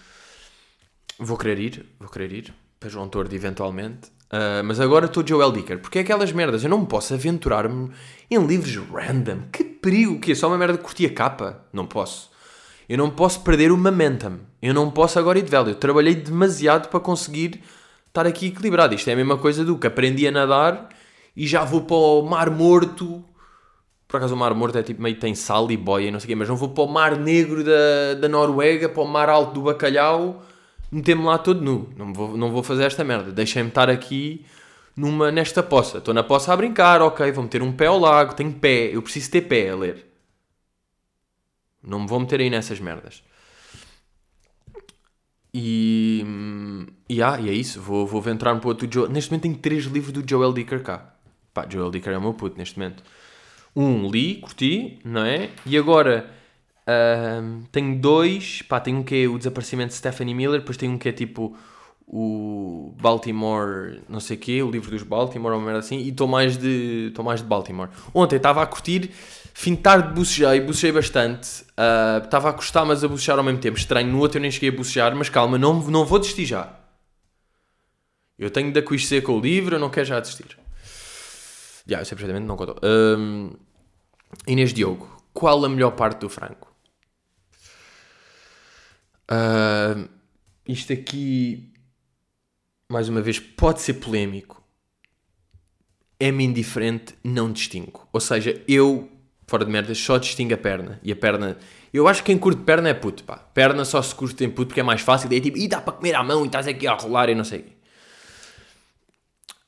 [1.19, 4.09] vou querer ir, vou querer ir para João Tordo eventualmente.
[4.31, 7.91] Uh, mas agora estou Joel Dicker, porque é aquelas merdas, eu não me posso aventurar-me
[8.29, 9.41] em livros random.
[9.51, 11.65] Que perigo, que é só uma merda que curti a capa?
[11.73, 12.29] Não posso.
[12.87, 14.39] Eu não posso perder o momentum.
[14.61, 15.69] Eu não posso agora ir de vela.
[15.69, 17.61] Eu trabalhei demasiado para conseguir
[18.07, 18.93] estar aqui equilibrado.
[18.93, 20.89] Isto é a mesma coisa do que aprendi a nadar
[21.35, 23.23] e já vou para o mar morto.
[24.07, 26.25] Por acaso o mar morto é tipo meio tem sal e boia e não sei
[26.25, 29.29] o quê, mas não vou para o mar negro da, da Noruega, para o mar
[29.29, 30.43] alto do bacalhau
[30.91, 31.89] meter-me lá todo nu.
[31.95, 33.31] Não vou, não vou fazer esta merda.
[33.31, 34.45] Deixem-me estar aqui
[34.95, 35.99] numa, nesta poça.
[35.99, 39.01] Estou na poça a brincar, ok, vou meter um pé ao lago, tenho pé, eu
[39.01, 40.05] preciso ter pé a ler.
[41.83, 43.23] Não me vou meter aí nessas merdas.
[45.53, 46.25] E,
[47.09, 49.09] e, ah, e é isso, vou, vou entrar pouco do Joel.
[49.09, 51.13] Neste momento tenho três livros do Joel Dicker cá.
[51.53, 53.03] Pá, Joel Dicker é o meu puto neste momento.
[53.75, 55.49] Um li, curti, não é?
[55.65, 56.29] E agora
[56.87, 60.93] uh, tenho dois, pá, tenho um que é o desaparecimento de Stephanie Miller, depois tenho
[60.93, 61.57] um que é tipo
[62.13, 66.09] o Baltimore, não sei o quê, o livro dos Baltimore, ou uma merda assim, e
[66.09, 67.87] estou mais de estou mais de Baltimore.
[68.13, 69.11] Ontem estava a curtir,
[69.53, 73.59] fim de tarde bocejei, bocejei bastante, uh, estava a gostar, mas a bocejar ao mesmo
[73.59, 76.45] tempo, estranho, no outro eu nem cheguei a bocejar, mas calma, não, não vou desistir
[76.45, 76.77] já.
[78.37, 80.57] Eu tenho de acontecer com o livro, eu não quero já desistir.
[81.87, 82.75] Já, eu sei perfeitamente, não contou.
[82.83, 83.51] Um,
[84.45, 86.67] Inês Diogo, qual a melhor parte do frango?
[89.31, 90.09] Uh,
[90.67, 91.70] isto aqui,
[92.91, 94.61] mais uma vez, pode ser polémico.
[96.19, 98.07] É-me indiferente, não distingo.
[98.13, 99.09] Ou seja, eu,
[99.47, 100.99] fora de merda, só distingo a perna.
[101.01, 101.57] E a perna.
[101.91, 103.37] Eu acho que quem curte perna é puto, pá.
[103.37, 105.31] Perna só se curte em puto porque é mais fácil.
[105.31, 107.35] E é tipo, e dá para comer à mão e estás aqui a rolar e
[107.35, 107.81] não sei.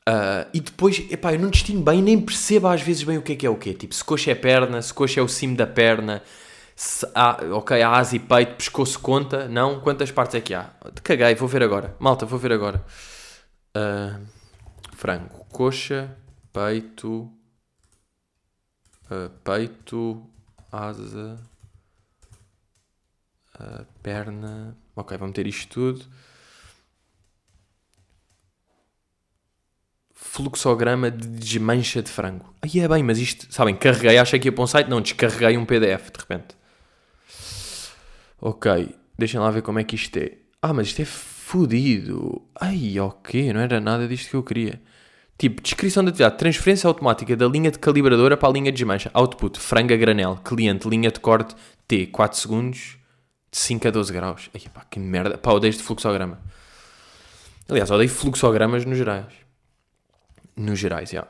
[0.07, 3.33] Uh, e depois, epá, eu não distingo bem, nem percebo às vezes bem o que
[3.33, 3.73] é que é o quê.
[3.73, 6.21] Tipo, se coxa é perna, se coxa é o cimo da perna,
[6.75, 7.05] se
[7.51, 9.79] ok, há asa e peito, pescoço conta, não?
[9.79, 10.71] Quantas partes é que há?
[11.03, 11.95] Caguei, vou ver agora.
[11.99, 12.83] Malta, vou ver agora.
[13.75, 14.25] Uh,
[14.95, 16.15] frango, coxa,
[16.51, 17.31] peito,
[19.11, 20.27] uh, peito,
[20.71, 21.39] asa,
[23.59, 24.75] uh, perna.
[24.95, 26.05] Ok, vamos ter isto tudo.
[30.11, 32.53] Fluxograma de desmancha de frango.
[32.61, 35.57] Aí é bem, mas isto, sabem, carreguei, achei que ia para um site, não, descarreguei
[35.57, 36.62] um PDF de repente.
[38.45, 40.33] Ok, deixem lá ver como é que isto é.
[40.61, 42.41] Ah, mas isto é fodido.
[42.59, 44.81] Ai, ok, não era nada disto que eu queria.
[45.37, 46.37] Tipo, descrição da atividade.
[46.37, 49.09] Transferência automática da linha de calibradora para a linha de desmancha.
[49.13, 50.35] Output, franga granel.
[50.43, 51.55] Cliente, linha de corte
[51.87, 52.97] T, 4 segundos,
[53.49, 54.49] de 5 a 12 graus.
[54.53, 55.37] Ai, pá, que merda.
[55.37, 56.37] Pá, odeio este fluxograma.
[57.69, 59.33] Aliás, odeio fluxogramas nos gerais.
[60.57, 61.25] Nos gerais, já.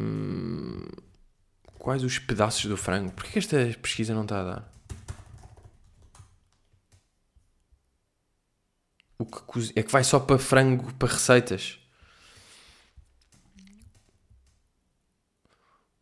[0.00, 0.86] Hum,
[1.78, 3.12] quais os pedaços do frango?
[3.12, 4.77] Porquê que esta pesquisa não está a dar?
[9.18, 9.72] O que cozi...
[9.74, 11.78] é que vai só para frango, para receitas.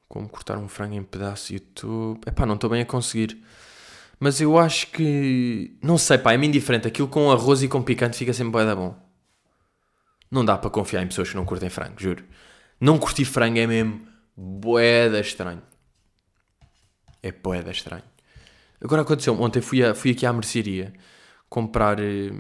[0.07, 2.21] Como cortar um frango em pedaços YouTube.
[2.27, 3.43] Epá, não estou bem a conseguir.
[4.21, 5.77] Mas eu acho que.
[5.83, 6.87] Não sei, pá, é-me indiferente.
[6.87, 8.97] Aquilo com arroz e com picante fica sempre bem da bom.
[10.31, 12.25] Não dá para confiar em pessoas que não curtem frango, juro.
[12.81, 14.07] Não curtir frango é mesmo
[14.37, 15.63] boeda estranho.
[17.23, 18.05] É boeda estranho.
[18.81, 20.93] Agora aconteceu, ontem fui, a, fui aqui à mercearia
[21.49, 21.99] comprar.
[22.01, 22.31] eh,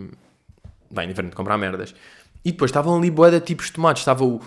[0.91, 1.95] Bem, diferente de comprar merdas.
[2.45, 4.03] E depois estavam ali boeda tipos de tomates.
[4.03, 4.41] Estava o,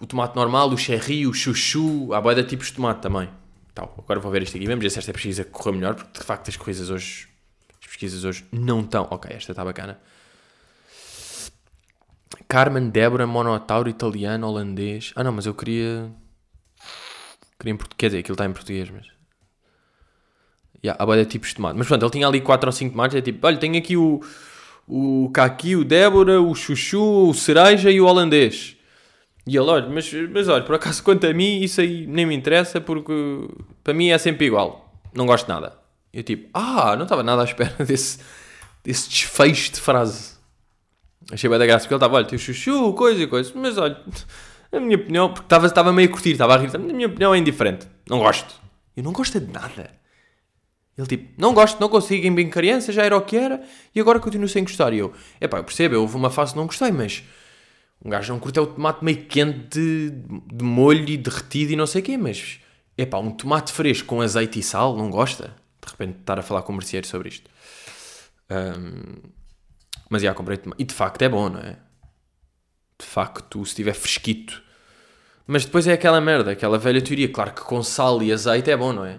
[0.00, 2.12] o tomate normal, o cherry, o chuchu.
[2.12, 3.28] Há boeda tipos de tomate também.
[3.74, 4.66] Tal, agora vou ver isto aqui.
[4.66, 7.28] Vamos ver se esta pesquisa correu melhor, porque de facto as coisas hoje.
[7.80, 9.06] As pesquisas hoje não estão.
[9.10, 9.98] Ok, esta está bacana.
[12.48, 15.12] Carmen, Débora, monotauro, italiano, holandês.
[15.16, 16.10] Ah não, mas eu queria.
[17.58, 17.98] Queria em português.
[17.98, 19.06] Quer dizer, aquilo está em português, mas.
[20.84, 21.78] Yeah, há boeda tipos de tomate.
[21.78, 23.16] Mas pronto, ele tinha ali 4 ou 5 tomates.
[23.16, 24.20] É tipo, olha, tenho aqui o.
[24.86, 28.76] O caqui, o Débora, o chuchu, o cereja e o holandês.
[29.46, 32.34] E ele, olha, mas, mas olha, por acaso quanto a mim, isso aí nem me
[32.34, 33.12] interessa porque
[33.82, 34.92] para mim é sempre igual.
[35.14, 35.78] Não gosto de nada.
[36.12, 38.18] Eu tipo, ah, não estava nada à espera desse,
[38.82, 40.34] desse desfecho de frase.
[41.30, 43.52] Achei bem da graça porque ele estava, olha, tem o chuchu, coisa e coisa.
[43.54, 44.00] Mas olha,
[44.72, 47.34] a minha opinião, porque estava, estava meio a curtir, estava a rir, a minha opinião
[47.34, 47.86] é indiferente.
[48.08, 48.54] Não gosto.
[48.96, 49.90] Eu não gosto de nada.
[50.96, 53.62] Ele tipo, não gosto, não consigo, em bem criança, já era o que era,
[53.94, 54.92] e agora continuo sem gostar.
[54.92, 57.24] E eu, epá, eu percebo, houve uma fase que não gostei, mas
[58.04, 61.76] um gajo não curte é o tomate meio quente de, de molho e derretido e
[61.76, 62.60] não sei o quê, mas,
[62.96, 65.56] epá, um tomate fresco com azeite e sal, não gosta?
[65.84, 67.50] De repente estar a falar com o merceeiro sobre isto.
[68.48, 69.22] Ahm,
[70.08, 70.80] mas já comprei tomate.
[70.82, 71.76] E de facto é bom, não é?
[72.98, 74.62] De facto, se estiver fresquito.
[75.46, 77.30] Mas depois é aquela merda, aquela velha teoria.
[77.30, 79.18] Claro que com sal e azeite é bom, não é?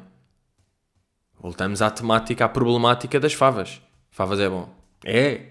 [1.39, 3.81] Voltamos à temática, à problemática das favas.
[4.11, 4.73] Favas é bom.
[5.03, 5.41] É.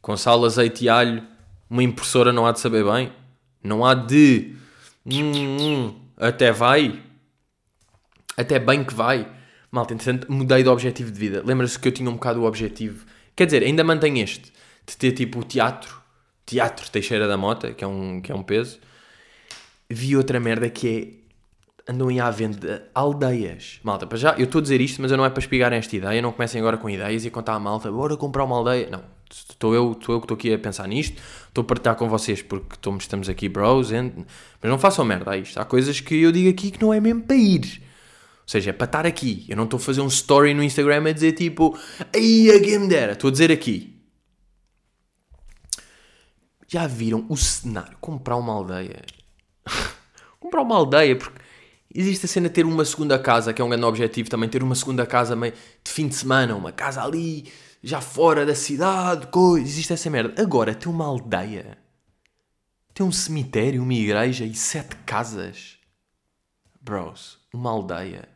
[0.00, 1.26] Com sal, azeite e alho,
[1.68, 3.12] uma impressora não há de saber bem.
[3.62, 4.54] Não há de.
[5.04, 7.02] Hum, hum, até vai.
[8.36, 9.30] Até bem que vai.
[9.70, 11.42] Malta, entretanto, mudei de objetivo de vida.
[11.44, 13.06] Lembra-se que eu tinha um bocado o objetivo.
[13.36, 14.52] Quer dizer, ainda mantenho este.
[14.86, 16.00] De ter tipo o teatro.
[16.44, 18.80] Teatro Teixeira da Mota, que é um, que é um peso.
[19.88, 21.19] Vi outra merda que é
[21.88, 23.80] andam aí à venda aldeias.
[23.82, 25.94] Malta, para já, eu estou a dizer isto, mas eu não é para espigar esta
[25.94, 26.22] ideia.
[26.22, 28.88] Não comecem agora com ideias e contar à malta, bora comprar uma aldeia.
[28.90, 31.20] Não, estou eu, estou eu que estou aqui a pensar nisto.
[31.48, 33.92] Estou a partilhar com vocês porque estamos, estamos aqui, bros.
[33.92, 34.12] And...
[34.60, 35.58] Mas não façam merda a isto.
[35.58, 37.82] Há coisas que eu digo aqui que não é mesmo para ir.
[38.42, 39.46] Ou seja, é para estar aqui.
[39.48, 41.78] Eu não estou a fazer um story no Instagram a dizer tipo,
[42.14, 43.12] aí a game dera.
[43.12, 43.96] Estou a dizer aqui.
[46.66, 47.96] Já viram o cenário?
[48.00, 49.02] Comprar uma aldeia.
[50.38, 51.39] comprar uma aldeia, porque
[51.94, 54.62] existe a cena de ter uma segunda casa, que é um grande objetivo também, ter
[54.62, 57.50] uma segunda casa meio de fim de semana, uma casa ali,
[57.82, 60.40] já fora da cidade, coisa, existe essa merda.
[60.40, 61.78] Agora, ter uma aldeia,
[62.94, 65.78] ter um cemitério, uma igreja e sete casas.
[66.80, 68.28] Bros, uma aldeia.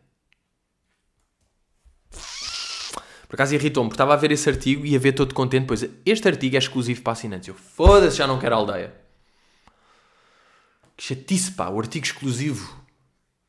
[3.29, 5.85] Por acaso irritou-me, porque estava a ver esse artigo e a ver todo contente, pois
[6.07, 7.49] este artigo é exclusivo para assinantes.
[7.49, 8.95] Eu, foda-se, já não quero aldeia.
[10.97, 12.84] Que chatice, pá, o artigo exclusivo.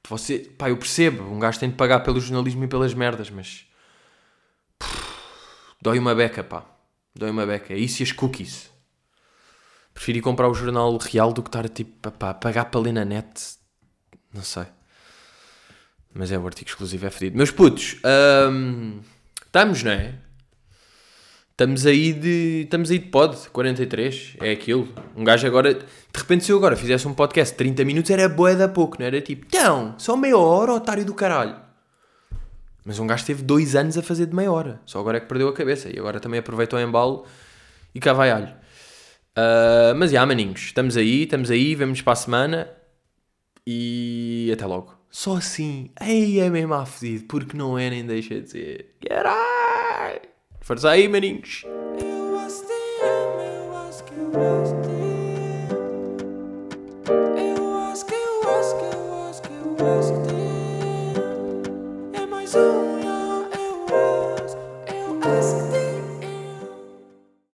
[0.07, 3.65] Você, pá, eu percebo, um gajo tem de pagar pelo jornalismo e pelas merdas, mas.
[5.81, 6.65] Dói uma beca, pá.
[7.15, 7.73] Dói uma beca.
[7.73, 8.69] É isso e as cookies.
[9.93, 12.91] Prefiro ir comprar o jornal real do que estar a tipo, pá, pagar para ler
[12.91, 13.57] na net.
[14.33, 14.65] Não sei.
[16.13, 17.37] Mas é o artigo exclusivo, é fedido.
[17.37, 17.97] Meus putos,
[18.51, 19.01] hum,
[19.45, 20.15] estamos, não é?
[21.55, 22.63] Estamos aí de.
[22.65, 24.35] Estamos aí de pod, 43.
[24.41, 24.89] É aquilo.
[25.15, 25.73] Um gajo agora.
[25.73, 28.97] De repente, se eu agora fizesse um podcast de 30 minutos, era boa da pouco,
[28.99, 31.55] não era tipo, então, só meia hora, otário do caralho.
[32.83, 34.81] Mas um gajo teve dois anos a fazer de meia hora.
[34.85, 35.87] Só agora é que perdeu a cabeça.
[35.89, 37.25] E agora também aproveitou o embalo
[37.95, 38.49] e cá vai alho.
[38.49, 40.59] Uh, mas já, maninhos.
[40.59, 41.73] Estamos aí, estamos aí.
[41.73, 42.69] Vemos para a semana.
[43.65, 44.93] E até logo.
[45.09, 45.89] Só assim.
[46.01, 47.23] Ei, é mesmo afedido.
[47.29, 48.95] Porque não é nem deixa de ser.
[49.07, 49.54] Caralho.
[50.65, 51.63] Força aí, maninhos!